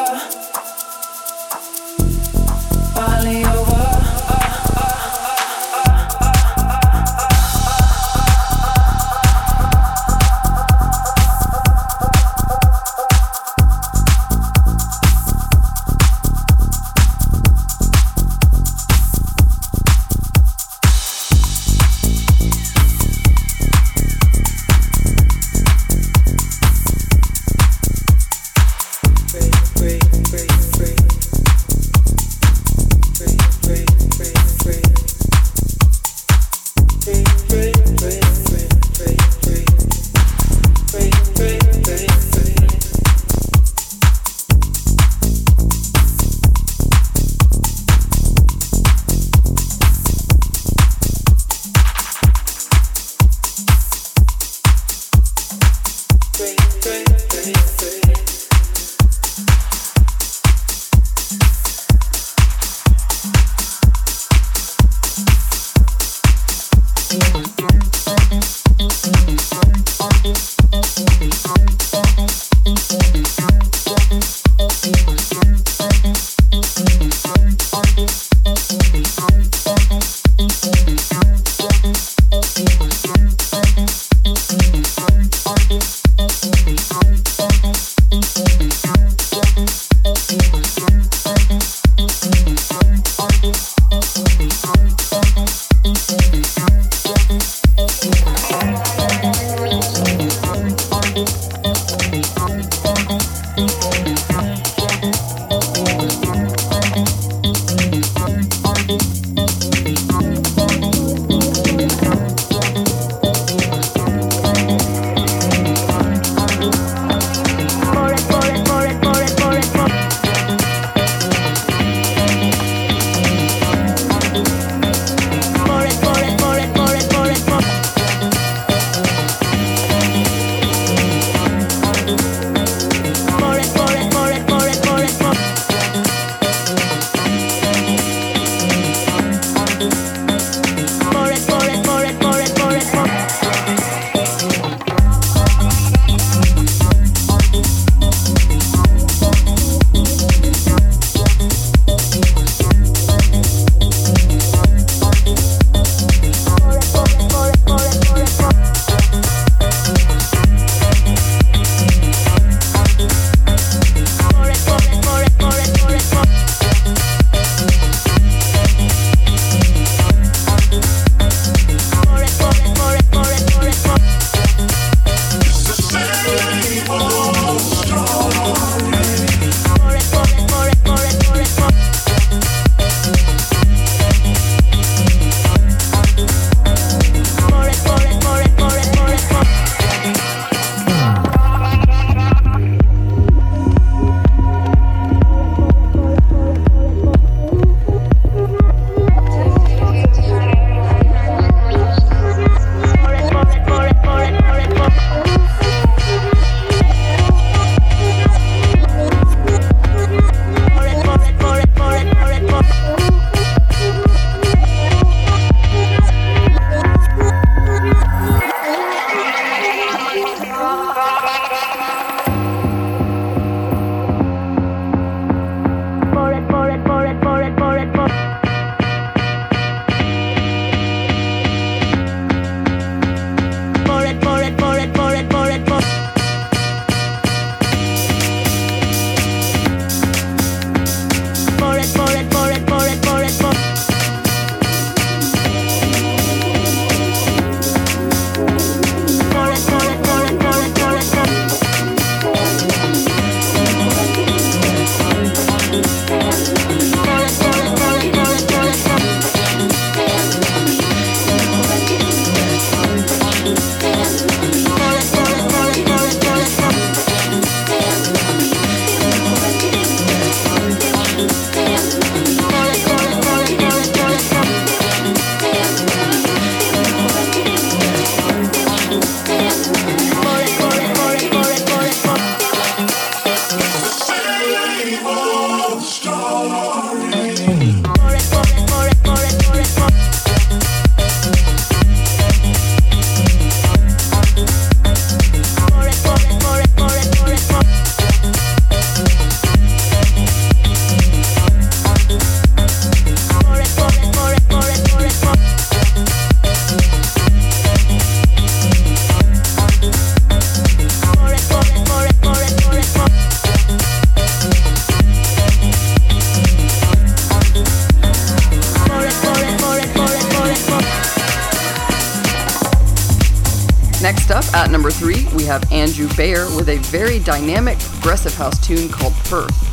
Bayer 326.15 326.45
with 326.55 326.69
a 326.69 326.77
very 326.89 327.19
dynamic 327.19 327.79
progressive 327.79 328.33
house 328.33 328.59
tune 328.59 328.89
called 328.89 329.13
Perth. 329.25 329.72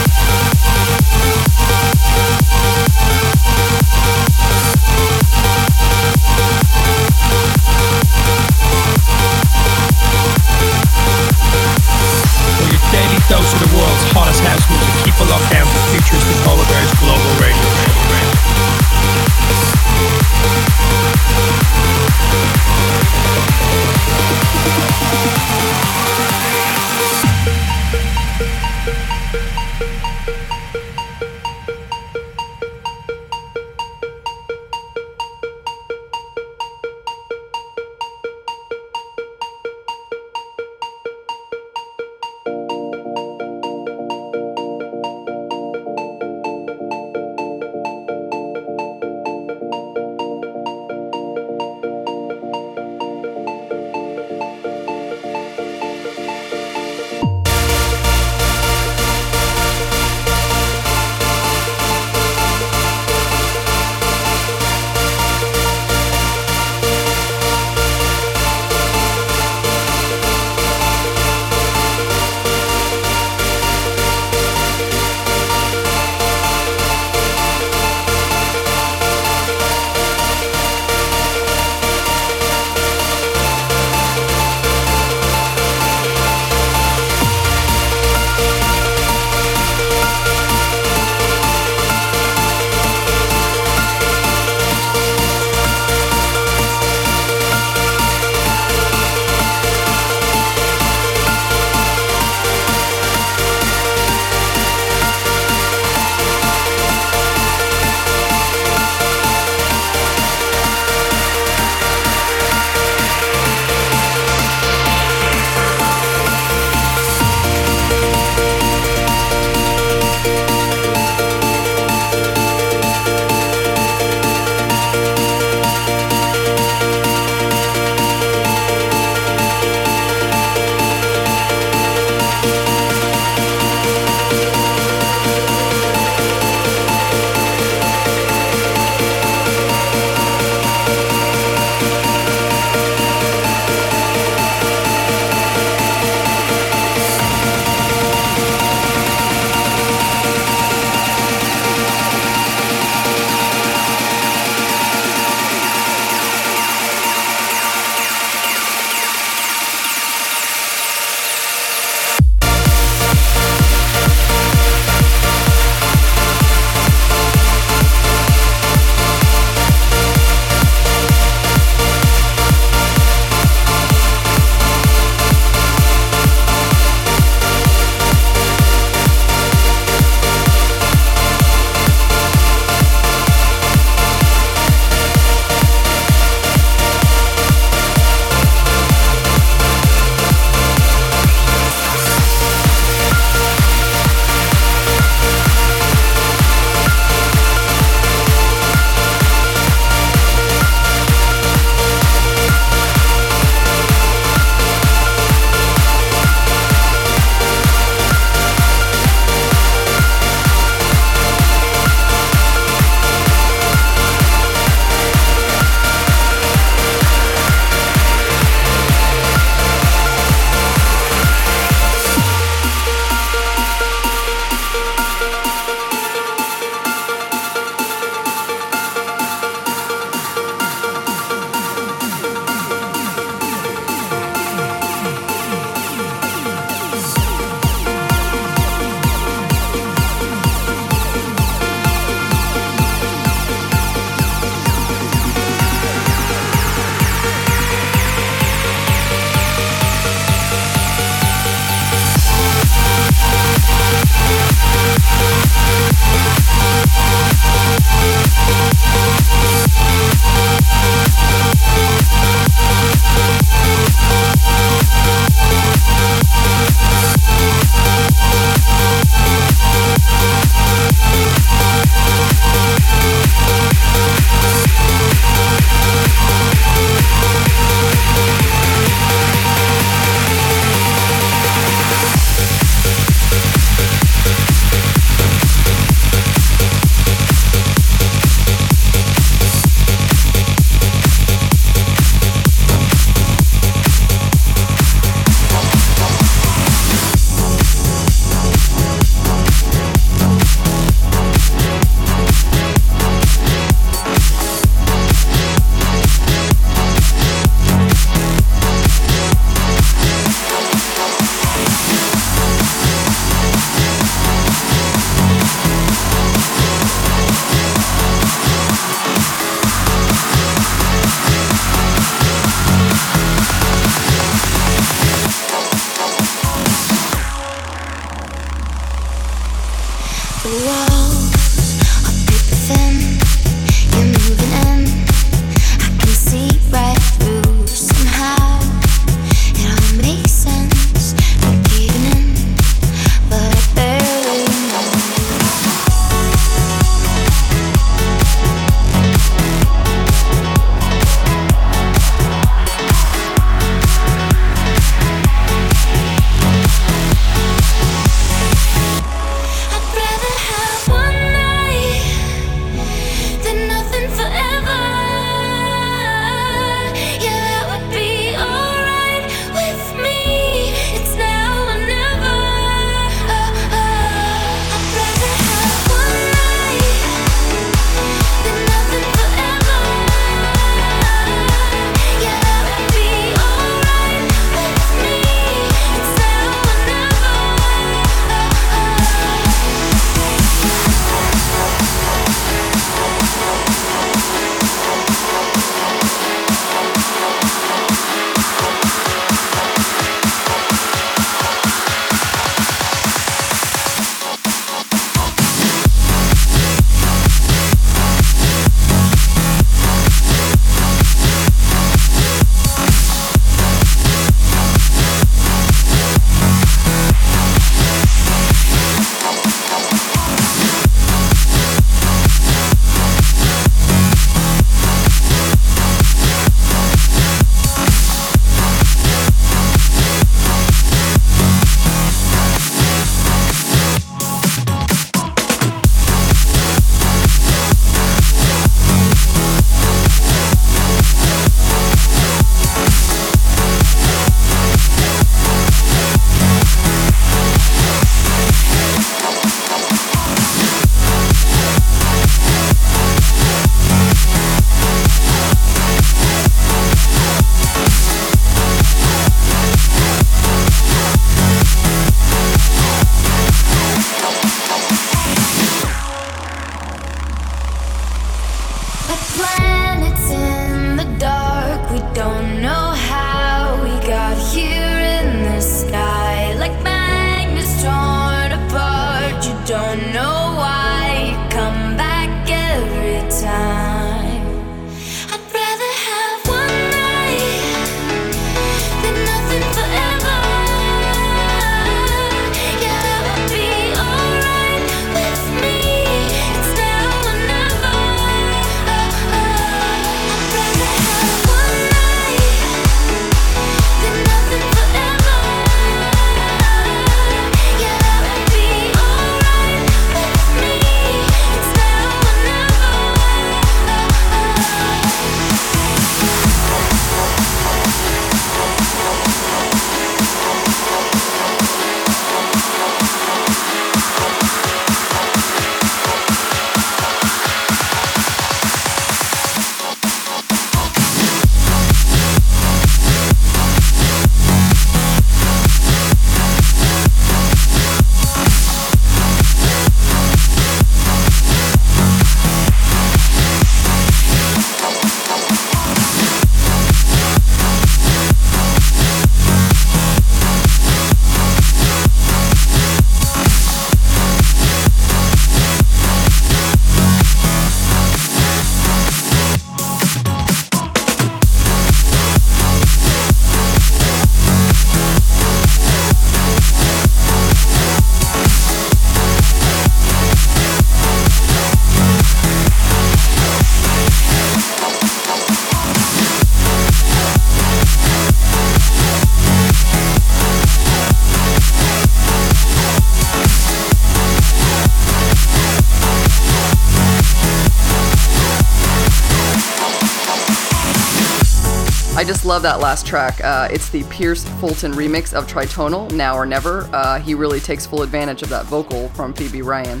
Love 592.54 592.62
that 592.62 592.78
last 592.78 593.04
track. 593.04 593.42
Uh, 593.42 593.66
it's 593.72 593.88
the 593.88 594.04
Pierce 594.04 594.44
Fulton 594.60 594.92
remix 594.92 595.34
of 595.34 595.48
Tritonal, 595.48 596.08
Now 596.12 596.36
or 596.36 596.46
Never. 596.46 596.88
Uh, 596.92 597.18
he 597.18 597.34
really 597.34 597.58
takes 597.58 597.84
full 597.84 598.02
advantage 598.02 598.42
of 598.42 598.48
that 598.50 598.64
vocal 598.66 599.08
from 599.08 599.34
Phoebe 599.34 599.60
Ryan. 599.60 600.00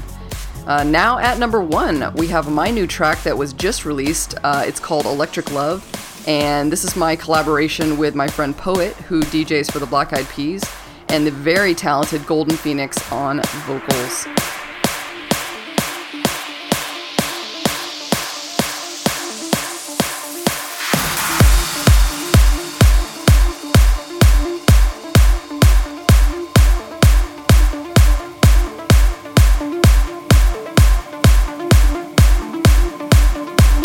Uh, 0.64 0.84
now 0.84 1.18
at 1.18 1.40
number 1.40 1.60
one, 1.60 2.14
we 2.14 2.28
have 2.28 2.48
my 2.48 2.70
new 2.70 2.86
track 2.86 3.20
that 3.24 3.36
was 3.36 3.52
just 3.54 3.84
released. 3.84 4.36
Uh, 4.44 4.62
it's 4.64 4.78
called 4.78 5.04
Electric 5.04 5.50
Love, 5.50 5.82
and 6.28 6.70
this 6.70 6.84
is 6.84 6.94
my 6.94 7.16
collaboration 7.16 7.98
with 7.98 8.14
my 8.14 8.28
friend 8.28 8.56
Poet, 8.56 8.94
who 9.08 9.22
DJs 9.22 9.72
for 9.72 9.80
the 9.80 9.86
Black 9.86 10.12
Eyed 10.12 10.28
Peas, 10.28 10.62
and 11.08 11.26
the 11.26 11.32
very 11.32 11.74
talented 11.74 12.24
Golden 12.24 12.56
Phoenix 12.56 13.10
on 13.10 13.42
vocals. 13.66 14.28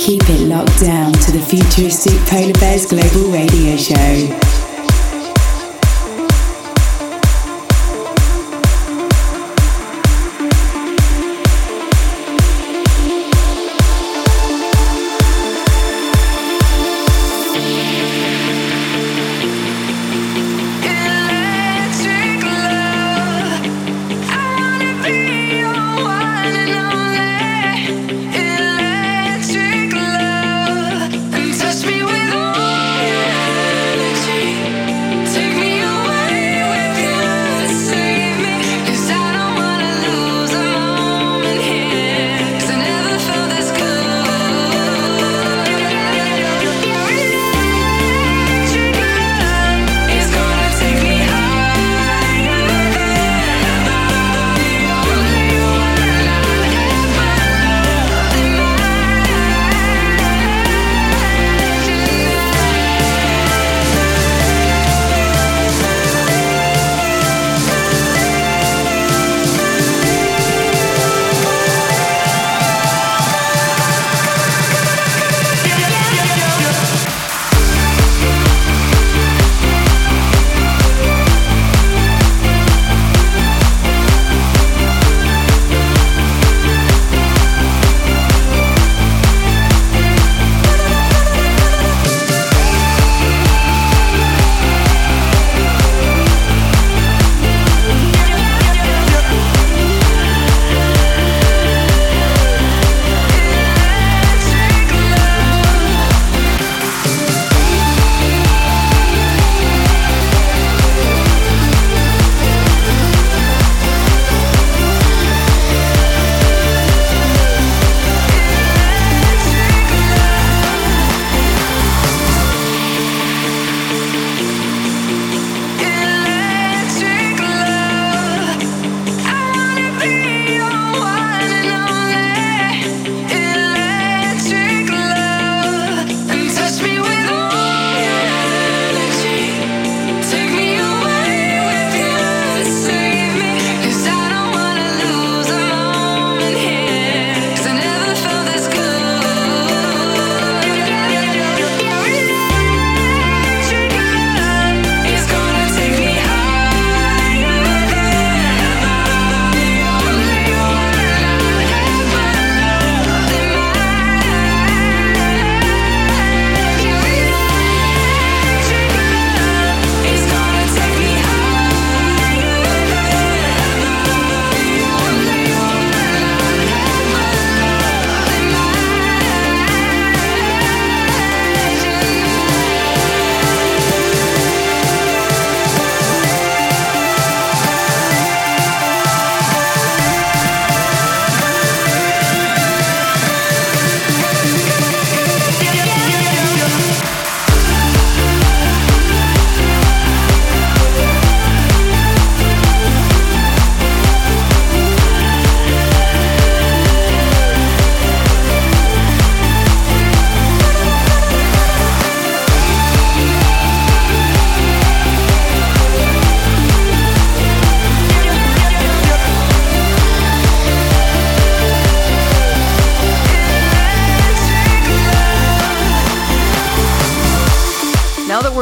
Keep 0.09 0.27
it 0.27 0.47
locked 0.47 0.79
down 0.79 1.13
to 1.13 1.31
the 1.31 1.39
futuristic 1.39 2.17
Polar 2.25 2.51
Bears 2.53 2.87
Global 2.87 3.29
Radio 3.31 3.77
Show. 3.77 4.48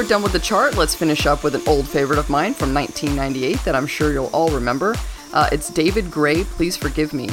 Done 0.05 0.21
with 0.21 0.33
the 0.33 0.39
chart, 0.39 0.75
let's 0.77 0.93
finish 0.93 1.25
up 1.25 1.43
with 1.43 1.55
an 1.55 1.61
old 1.65 1.87
favorite 1.87 2.19
of 2.19 2.29
mine 2.29 2.53
from 2.53 2.73
1998 2.73 3.63
that 3.65 3.73
I'm 3.73 3.87
sure 3.87 4.11
you'll 4.11 4.27
all 4.27 4.49
remember. 4.49 4.95
Uh, 5.33 5.49
it's 5.51 5.69
David 5.69 6.11
Gray, 6.11 6.43
Please 6.43 6.77
Forgive 6.77 7.13
Me. 7.13 7.29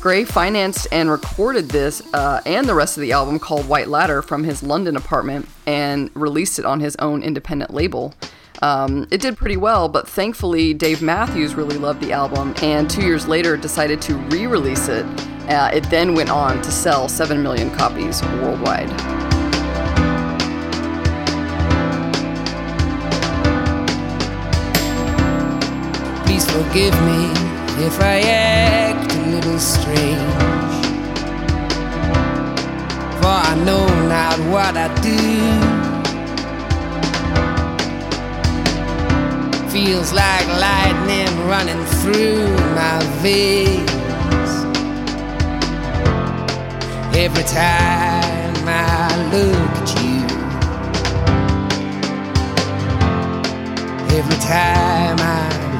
Gray 0.00 0.24
financed 0.24 0.86
and 0.92 1.10
recorded 1.10 1.70
this 1.70 2.02
uh, 2.12 2.42
and 2.44 2.68
the 2.68 2.74
rest 2.74 2.98
of 2.98 3.00
the 3.00 3.12
album 3.12 3.38
called 3.38 3.66
White 3.68 3.88
Ladder 3.88 4.20
from 4.20 4.44
his 4.44 4.62
London 4.62 4.96
apartment 4.96 5.48
and 5.66 6.10
released 6.14 6.58
it 6.58 6.66
on 6.66 6.80
his 6.80 6.94
own 6.96 7.22
independent 7.22 7.72
label. 7.72 8.12
Um, 8.60 9.08
it 9.10 9.20
did 9.22 9.36
pretty 9.36 9.56
well, 9.56 9.88
but 9.88 10.06
thankfully, 10.06 10.74
Dave 10.74 11.00
Matthews 11.00 11.54
really 11.54 11.78
loved 11.78 12.02
the 12.02 12.12
album 12.12 12.54
and 12.60 12.90
two 12.90 13.02
years 13.02 13.26
later 13.26 13.56
decided 13.56 14.02
to 14.02 14.16
re 14.16 14.46
release 14.46 14.88
it. 14.88 15.06
Uh, 15.48 15.70
it 15.72 15.84
then 15.90 16.14
went 16.14 16.28
on 16.28 16.60
to 16.60 16.70
sell 16.70 17.08
7 17.08 17.42
million 17.42 17.70
copies 17.74 18.22
worldwide. 18.22 19.33
Forgive 26.42 26.94
me 27.02 27.30
if 27.86 28.00
I 28.00 28.20
act 28.20 29.12
a 29.12 29.20
little 29.30 29.58
strange. 29.58 30.86
For 33.20 33.36
I 33.50 33.54
know 33.64 33.86
not 34.08 34.38
what 34.50 34.76
I 34.76 34.88
do. 35.00 35.18
Feels 39.70 40.12
like 40.12 40.46
lightning 40.58 41.32
running 41.48 41.84
through 42.00 42.48
my 42.74 42.98
veins. 43.22 44.50
Every 47.16 47.44
time 47.44 48.68
I 48.68 49.16
look 49.32 49.70
at 49.82 50.02
you. 50.02 50.24
Every 54.18 54.38
time 54.38 55.18
I 55.20 55.73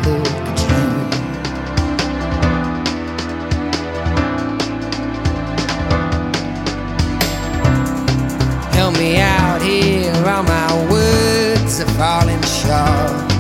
me 8.99 9.21
out 9.21 9.63
here, 9.63 10.13
all 10.27 10.43
my 10.43 10.91
words 10.91 11.81
are 11.81 11.93
falling 11.99 12.43
short. 12.43 13.33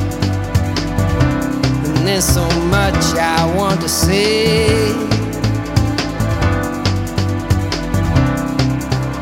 And 1.86 2.06
there's 2.06 2.24
so 2.24 2.46
much 2.68 2.94
I 3.16 3.54
want 3.56 3.80
to 3.80 3.88
say. 3.88 4.92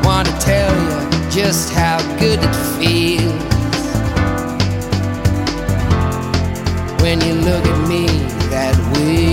Want 0.03 0.27
to 0.27 0.37
tell 0.39 0.73
you 0.83 1.29
just 1.31 1.73
how 1.73 1.97
good 2.19 2.39
it 2.41 2.55
feels 2.77 3.53
when 7.01 7.21
you 7.21 7.33
look 7.33 7.65
at 7.65 7.87
me 7.87 8.05
that 8.49 8.75
way. 8.95 9.32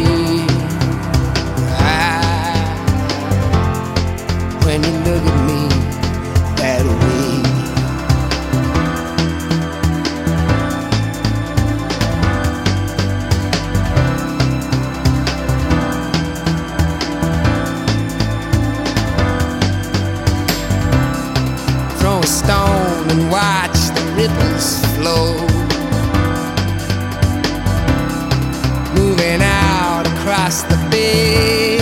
Moving 28.94 29.42
out 29.42 30.06
across 30.06 30.62
the 30.62 30.76
bay. 30.90 31.78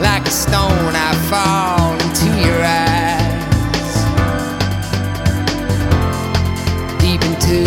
Like 0.00 0.26
a 0.26 0.30
stone, 0.30 0.94
I 0.94 1.12
fall 1.30 1.92
into 2.04 2.26
your 2.40 2.60
eyes. 2.64 3.92
Deep 7.00 7.22
into 7.22 7.64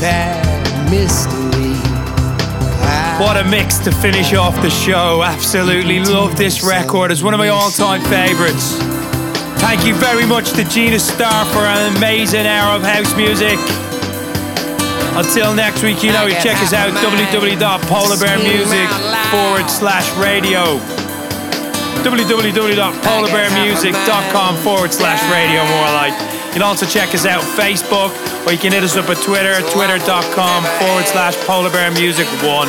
that 0.00 0.44
mystery. 0.90 1.72
What 3.18 3.36
a 3.36 3.44
mix 3.48 3.78
to 3.78 3.92
finish 3.92 4.34
off 4.34 4.60
the 4.62 4.70
show. 4.70 5.22
Absolutely 5.22 6.00
love 6.00 6.36
this 6.36 6.62
record. 6.62 7.10
It's 7.10 7.22
one 7.22 7.32
of 7.34 7.38
my 7.38 7.48
all 7.48 7.70
time 7.70 8.02
favorites. 8.02 8.91
Thank 9.72 9.88
you 9.88 9.94
very 9.94 10.26
much 10.26 10.50
to 10.52 10.64
Gina 10.64 10.98
Star 11.00 11.46
for 11.46 11.64
an 11.64 11.96
amazing 11.96 12.44
hour 12.44 12.76
of 12.76 12.82
house 12.82 13.16
music. 13.16 13.56
Until 15.16 15.54
next 15.54 15.82
week, 15.82 16.02
you 16.04 16.12
know, 16.12 16.26
you 16.26 16.34
check 16.44 16.60
us 16.60 16.74
out 16.74 16.92
www.polarbearmusic 16.92 18.88
forward 19.32 19.70
slash 19.70 20.14
radio. 20.18 20.76
www.polarbearmusic.com 22.04 24.56
forward 24.58 24.92
slash 24.92 25.22
radio, 25.32 25.64
more 25.64 25.88
like. 25.96 26.12
You 26.48 26.52
can 26.52 26.60
also 26.60 26.84
check 26.84 27.14
us 27.14 27.24
out 27.24 27.40
Facebook, 27.40 28.12
or 28.46 28.52
you 28.52 28.58
can 28.58 28.72
hit 28.72 28.84
us 28.84 28.98
up 28.98 29.08
at 29.08 29.16
Twitter, 29.24 29.58
twitter.com 29.72 30.64
forward 30.84 31.06
slash 31.06 31.34
polarbearmusic1. 31.48 32.68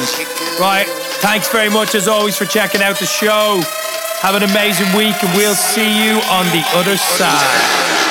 Right, 0.57 0.87
thanks 1.19 1.49
very 1.49 1.69
much 1.69 1.95
as 1.95 2.07
always 2.07 2.37
for 2.37 2.45
checking 2.45 2.81
out 2.81 2.97
the 2.97 3.05
show. 3.05 3.61
Have 4.23 4.35
an 4.35 4.43
amazing 4.43 4.87
week, 4.95 5.21
and 5.21 5.35
we'll 5.35 5.53
see 5.53 6.01
you 6.01 6.21
on 6.31 6.45
the 6.55 6.63
other 6.79 6.95
side. 6.95 8.02